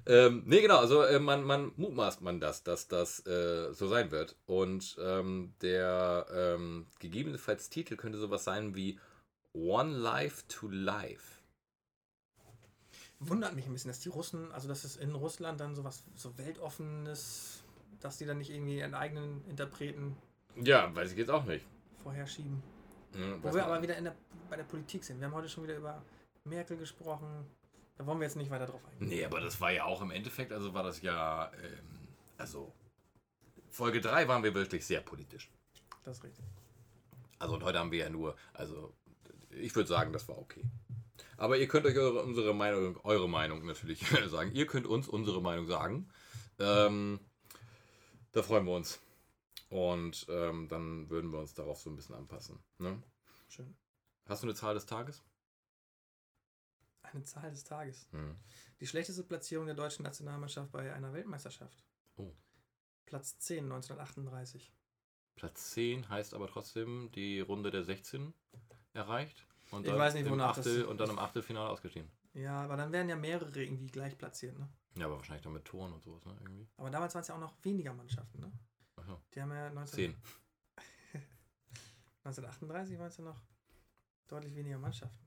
Ähm, 0.06 0.42
nee, 0.44 0.60
genau, 0.60 0.78
also 0.78 1.02
äh, 1.02 1.18
man, 1.18 1.44
man 1.44 1.72
mutmaßt 1.76 2.20
man 2.20 2.38
das, 2.38 2.62
dass 2.62 2.88
das 2.88 3.26
äh, 3.26 3.72
so 3.72 3.88
sein 3.88 4.10
wird. 4.10 4.36
Und 4.46 4.96
ähm, 5.00 5.54
der 5.62 6.26
ähm, 6.30 6.86
gegebenenfalls 6.98 7.70
Titel 7.70 7.96
könnte 7.96 8.18
sowas 8.18 8.44
sein 8.44 8.74
wie 8.74 8.98
One 9.54 9.96
Life 9.96 10.44
to 10.48 10.68
Life. 10.68 11.33
Wundert 13.28 13.54
mich 13.54 13.66
ein 13.66 13.72
bisschen, 13.72 13.88
dass 13.88 14.00
die 14.00 14.08
Russen, 14.08 14.50
also 14.52 14.68
dass 14.68 14.84
es 14.84 14.96
in 14.96 15.14
Russland 15.14 15.60
dann 15.60 15.74
sowas 15.74 16.04
so 16.14 16.36
weltoffenes, 16.38 17.62
dass 18.00 18.18
die 18.18 18.26
dann 18.26 18.38
nicht 18.38 18.50
irgendwie 18.50 18.78
ihren 18.78 18.94
eigenen 18.94 19.44
Interpreten 19.48 20.16
Ja, 20.56 20.94
weiß 20.94 21.12
ich 21.12 21.18
jetzt 21.18 21.30
auch 21.30 21.44
nicht. 21.44 21.64
vorher 22.02 22.26
schieben. 22.26 22.62
Hm, 23.12 23.42
Wo 23.42 23.54
wir 23.54 23.64
aber 23.64 23.80
wieder 23.82 23.96
in 23.96 24.04
der, 24.04 24.14
bei 24.50 24.56
der 24.56 24.64
Politik 24.64 25.04
sind. 25.04 25.20
Wir 25.20 25.26
haben 25.26 25.34
heute 25.34 25.48
schon 25.48 25.64
wieder 25.64 25.76
über 25.76 26.02
Merkel 26.44 26.76
gesprochen. 26.76 27.46
Da 27.96 28.04
wollen 28.06 28.18
wir 28.18 28.26
jetzt 28.26 28.36
nicht 28.36 28.50
weiter 28.50 28.66
drauf 28.66 28.84
eingehen. 28.86 29.08
Nee, 29.08 29.24
aber 29.24 29.40
das 29.40 29.60
war 29.60 29.70
ja 29.70 29.84
auch 29.84 30.02
im 30.02 30.10
Endeffekt, 30.10 30.52
also 30.52 30.74
war 30.74 30.82
das 30.82 31.00
ja, 31.00 31.50
ähm, 31.62 32.08
also 32.36 32.72
Folge 33.70 34.00
3 34.00 34.26
waren 34.28 34.42
wir 34.42 34.52
wirklich 34.54 34.84
sehr 34.84 35.00
politisch. 35.00 35.48
Das 36.02 36.18
ist 36.18 36.24
richtig. 36.24 36.44
Also 37.38 37.54
und 37.54 37.62
heute 37.62 37.78
haben 37.78 37.92
wir 37.92 38.00
ja 38.00 38.10
nur, 38.10 38.36
also 38.52 38.92
ich 39.50 39.74
würde 39.76 39.88
sagen, 39.88 40.12
das 40.12 40.26
war 40.28 40.38
okay. 40.38 40.64
Aber 41.36 41.56
ihr 41.56 41.68
könnt 41.68 41.86
euch 41.86 41.96
eure, 41.96 42.22
unsere 42.22 42.54
Meinung, 42.54 42.98
eure 43.04 43.28
Meinung 43.28 43.64
natürlich 43.64 44.00
sagen. 44.28 44.52
Ihr 44.52 44.66
könnt 44.66 44.86
uns 44.86 45.08
unsere 45.08 45.40
Meinung 45.40 45.66
sagen. 45.66 46.08
Ähm, 46.58 47.20
da 48.32 48.42
freuen 48.42 48.66
wir 48.66 48.74
uns. 48.74 49.00
Und 49.70 50.26
ähm, 50.28 50.68
dann 50.68 51.10
würden 51.10 51.32
wir 51.32 51.38
uns 51.38 51.54
darauf 51.54 51.80
so 51.80 51.90
ein 51.90 51.96
bisschen 51.96 52.14
anpassen. 52.14 52.58
Ne? 52.78 53.02
Schön. 53.48 53.76
Hast 54.26 54.42
du 54.42 54.46
eine 54.46 54.54
Zahl 54.54 54.74
des 54.74 54.86
Tages? 54.86 55.22
Eine 57.02 57.24
Zahl 57.24 57.50
des 57.50 57.64
Tages. 57.64 58.08
Hm. 58.12 58.36
Die 58.80 58.86
schlechteste 58.86 59.22
Platzierung 59.22 59.66
der 59.66 59.74
deutschen 59.74 60.02
Nationalmannschaft 60.02 60.72
bei 60.72 60.92
einer 60.92 61.12
Weltmeisterschaft. 61.12 61.84
Oh. 62.16 62.32
Platz 63.06 63.38
10, 63.38 63.64
1938. 63.64 64.72
Platz 65.36 65.70
10 65.72 66.08
heißt 66.08 66.34
aber 66.34 66.48
trotzdem 66.48 67.10
die 67.12 67.40
Runde 67.40 67.70
der 67.70 67.84
16 67.84 68.32
erreicht. 68.92 69.46
Und 69.70 69.84
Ich 69.84 69.90
dann 69.90 69.98
weiß 69.98 70.14
nicht, 70.14 70.26
im 70.26 70.40
Achtel, 70.40 70.84
Und 70.84 70.98
dann 70.98 71.10
im 71.10 71.18
Achtelfinale 71.18 71.68
ausgeschieden. 71.70 72.10
Ja, 72.34 72.62
aber 72.64 72.76
dann 72.76 72.92
wären 72.92 73.08
ja 73.08 73.16
mehrere 73.16 73.62
irgendwie 73.62 73.86
gleich 73.86 74.16
platziert, 74.18 74.58
ne? 74.58 74.68
Ja, 74.96 75.06
aber 75.06 75.16
wahrscheinlich 75.16 75.42
dann 75.42 75.52
mit 75.52 75.64
Toren 75.64 75.92
und 75.92 76.02
sowas, 76.02 76.24
ne? 76.26 76.36
Irgendwie. 76.40 76.68
Aber 76.76 76.90
damals 76.90 77.14
waren 77.14 77.22
es 77.22 77.28
ja 77.28 77.34
auch 77.34 77.40
noch 77.40 77.54
weniger 77.64 77.92
Mannschaften, 77.94 78.40
ne? 78.40 78.52
Achso. 78.96 79.20
Die 79.34 79.40
haben 79.42 79.50
ja 79.52 79.70
19, 79.70 80.14
10. 80.14 81.22
1938 82.24 82.98
waren 82.98 83.08
es 83.08 83.16
ja 83.16 83.24
noch 83.24 83.42
deutlich 84.28 84.54
weniger 84.54 84.78
Mannschaften. 84.78 85.24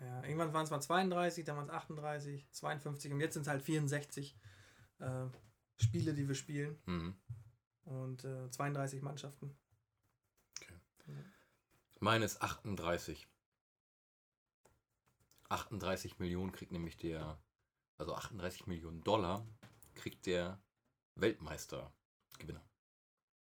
Ja, 0.00 0.22
irgendwann 0.24 0.52
waren 0.54 0.64
es 0.64 0.70
mal 0.70 0.80
32, 0.80 1.44
dann 1.44 1.56
waren 1.56 1.66
es 1.66 1.70
38, 1.70 2.48
52 2.52 3.12
und 3.12 3.20
jetzt 3.20 3.34
sind 3.34 3.42
es 3.42 3.48
halt 3.48 3.62
64 3.62 4.38
äh, 4.98 5.26
Spiele, 5.76 6.14
die 6.14 6.26
wir 6.26 6.34
spielen 6.34 6.78
Mhm. 6.86 7.14
und 7.84 8.24
äh, 8.24 8.50
32 8.50 9.02
Mannschaften. 9.02 9.54
Meine 12.00 12.24
ist 12.24 12.40
38. 12.40 13.28
38 15.50 16.18
Millionen 16.18 16.50
kriegt 16.50 16.72
nämlich 16.72 16.96
der, 16.96 17.38
also 17.98 18.14
38 18.14 18.66
Millionen 18.66 19.04
Dollar 19.04 19.46
kriegt 19.94 20.24
der 20.24 20.62
Weltmeistergewinner. 21.16 22.64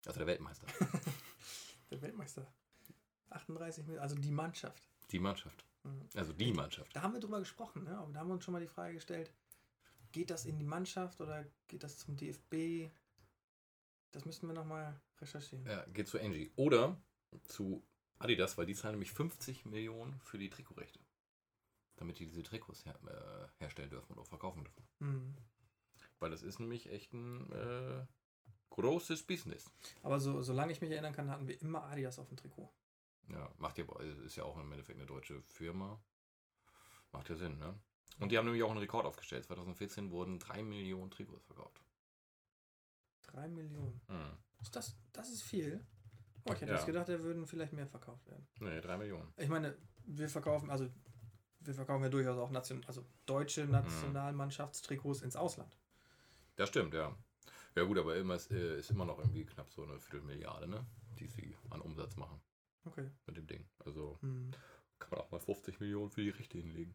Also 0.07 0.19
der 0.19 0.27
Weltmeister. 0.29 0.67
Der 1.91 2.03
Weltmeister. 2.03 2.53
38 3.31 3.85
Millionen, 3.85 4.03
also 4.03 4.17
die 4.17 4.31
Mannschaft. 4.33 4.89
Die 5.13 5.21
Mannschaft. 5.21 5.65
Mhm. 5.85 6.09
Also 6.17 6.33
die 6.33 6.53
Mannschaft. 6.53 6.95
Da 6.97 7.03
haben 7.03 7.13
wir 7.13 7.21
drüber 7.21 7.39
gesprochen, 7.39 7.85
ne? 7.85 7.97
Aber 7.97 8.13
da 8.13 8.19
haben 8.19 8.27
wir 8.29 8.35
uns 8.35 8.45
schon 8.45 8.53
mal 8.53 8.61
die 8.61 8.67
Frage 8.67 8.95
gestellt, 8.95 9.33
geht 10.11 10.31
das 10.31 10.47
in 10.47 10.59
die 10.59 10.65
Mannschaft 10.65 11.21
oder 11.21 11.45
geht 11.69 11.85
das 11.85 11.99
zum 11.99 12.17
DFB? 12.17 12.91
Das 14.11 14.25
müssten 14.25 14.49
wir 14.49 14.55
nochmal 14.55 15.01
recherchieren. 15.21 15.65
Ja, 15.65 15.85
geht 15.87 16.09
zu 16.09 16.21
Angie. 16.21 16.53
Oder 16.57 17.01
zu 17.45 17.87
Adidas, 18.19 18.57
weil 18.57 18.67
die 18.67 18.75
zahlen 18.75 18.95
nämlich 18.95 19.13
50 19.13 19.67
Millionen 19.67 20.21
für 20.21 20.39
die 20.39 20.51
Trikotrechte. 20.51 21.01
Damit 21.97 22.19
die 22.19 22.27
diese 22.27 22.43
Trikots 22.43 22.85
her, 22.85 22.99
äh, 23.07 23.63
herstellen 23.63 23.91
dürfen 23.91 24.13
und 24.13 24.19
auch 24.19 24.27
verkaufen 24.27 24.65
dürfen. 24.65 24.89
Mhm. 24.99 25.37
Weil 26.19 26.31
das 26.31 26.43
ist 26.43 26.61
nämlich 26.61 26.91
echt 26.91 27.13
ein 27.13 27.53
äh, 27.53 28.07
großes 28.71 29.23
Business. 29.25 29.71
Aber 30.03 30.21
so, 30.21 30.43
solange 30.43 30.73
ich 30.73 30.81
mich 30.81 30.91
erinnern 30.91 31.15
kann, 31.15 31.31
hatten 31.31 31.49
wir 31.49 31.61
immer 31.61 31.85
Adidas 31.85 32.19
auf 32.19 32.29
dem 32.29 32.37
Trikot. 32.37 32.71
Ja, 33.29 33.51
macht 33.59 33.79
ja, 33.79 33.85
ist 34.25 34.37
ja 34.37 34.45
auch 34.45 34.59
im 34.59 34.71
Endeffekt 34.73 34.99
eine 34.99 35.07
deutsche 35.07 35.43
Firma. 35.43 36.01
Macht 37.13 37.29
ja 37.29 37.37
Sinn, 37.37 37.59
ne? 37.59 37.75
Und 38.19 38.31
die 38.31 38.39
haben 38.39 38.47
nämlich 38.47 38.63
auch 38.63 38.71
einen 38.71 38.79
Rekord 38.79 39.05
aufgestellt. 39.05 39.45
2014 39.45 40.11
wurden 40.11 40.39
3 40.39 40.63
Millionen 40.63 41.11
Trikots 41.11 41.45
verkauft. 41.45 41.83
3 43.23 43.49
Millionen. 43.49 44.01
Hm. 44.07 44.39
Ist 44.63 44.75
das, 44.75 44.97
das 45.13 45.31
ist 45.31 45.43
viel. 45.43 45.85
Oh, 46.47 46.53
ich 46.53 46.61
hätte 46.61 46.71
Ja. 46.73 46.77
jetzt 46.77 46.87
gedacht, 46.87 47.09
da 47.09 47.21
würden 47.23 47.47
vielleicht 47.47 47.73
mehr 47.73 47.87
verkauft 47.87 48.27
werden. 48.29 48.47
Nee, 48.61 48.81
3 48.81 48.97
Millionen. 48.97 49.33
Ich 49.37 49.49
meine, 49.49 49.77
wir 50.05 50.29
verkaufen, 50.29 50.71
also 50.71 50.89
wir 51.61 51.75
verkaufen 51.75 52.05
ja 52.05 52.09
durchaus 52.09 52.39
auch 52.39 52.51
Nation, 52.51 52.85
also 52.87 53.05
deutsche 53.27 53.65
Nationalmannschaftstrikots 53.67 55.23
ins 55.23 55.37
Ausland. 55.37 55.77
Das 56.57 56.69
stimmt, 56.69 56.95
ja. 56.95 57.15
Ja 57.75 57.83
gut, 57.83 57.99
aber 57.99 58.17
immer 58.17 58.37
ist, 58.37 58.51
äh, 58.53 58.79
ist 58.79 58.91
immer 58.91 59.05
noch 59.05 59.19
irgendwie 59.19 59.45
knapp 59.45 59.71
so 59.71 59.83
eine 59.83 59.99
Viertelmilliarde, 59.99 60.69
ne? 60.69 60.87
Die 61.19 61.27
sie 61.27 61.57
an 61.71 61.81
Umsatz 61.81 62.17
machen 62.17 62.41
Okay. 62.85 63.11
mit 63.27 63.37
dem 63.37 63.47
Ding. 63.47 63.67
Also 63.85 64.17
Hm. 64.23 64.53
kann 64.99 65.11
man 65.11 65.21
auch 65.21 65.31
mal 65.31 65.41
50 65.41 65.81
Millionen 65.81 66.11
für 66.11 66.23
die 66.23 66.31
Rechte 66.31 66.59
hinlegen. 66.59 66.95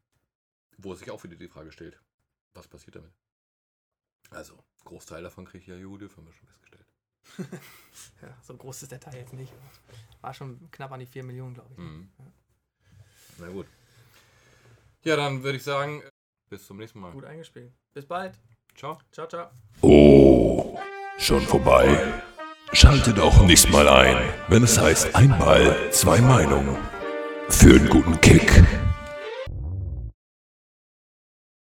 Wo 0.78 0.96
sich 0.96 1.12
auch 1.12 1.24
wieder 1.24 1.36
die 1.36 1.48
Frage 1.50 1.72
stellt, 1.72 2.02
was 2.54 2.68
passiert 2.68 2.96
damit? 2.96 3.12
Also, 4.32 4.58
Großteil 4.86 5.22
davon 5.24 5.46
kriegt 5.46 5.68
ja 5.68 5.76
Jude, 5.76 6.10
haben 6.16 6.26
wir 6.26 6.34
schon 6.34 6.48
festgestellt. 6.48 6.88
Ja, 8.22 8.30
so 8.42 8.56
groß 8.56 8.84
ist 8.84 8.92
der 8.92 9.00
Teil 9.00 9.16
jetzt 9.16 9.34
nicht. 9.34 9.52
War 10.22 10.34
schon 10.34 10.70
knapp 10.72 10.92
an 10.92 11.00
die 11.00 11.06
4 11.06 11.24
Millionen, 11.24 11.54
glaube 11.54 11.70
ich. 11.72 11.78
ne? 11.78 11.84
Mhm. 11.84 12.10
Ja. 12.20 12.26
Na 13.40 13.48
gut. 13.50 13.68
Ja, 15.04 15.16
dann 15.16 15.42
würde 15.44 15.58
ich 15.58 15.64
sagen, 15.64 16.04
bis 16.50 16.66
zum 16.66 16.78
nächsten 16.78 17.00
Mal. 17.00 17.12
Gut 17.12 17.26
eingespielt. 17.26 17.72
Bis 17.94 18.06
bald. 18.06 18.38
Ciao. 18.76 19.00
Ciao, 19.12 19.28
ciao. 19.28 19.50
Oh, 19.82 20.80
schon 21.18 21.42
vorbei. 21.42 22.22
Schaltet 22.74 23.20
auch 23.20 23.44
nächstes 23.46 23.72
Mal 23.72 23.88
ein, 23.88 24.34
wenn 24.48 24.64
es 24.64 24.80
heißt 24.80 25.16
ein 25.16 25.30
Ball, 25.38 25.92
zwei 25.92 26.22
Meinungen. 26.22 26.78
Für 27.50 27.76
einen 27.76 27.90
guten 27.90 28.20
Kick 28.22 28.64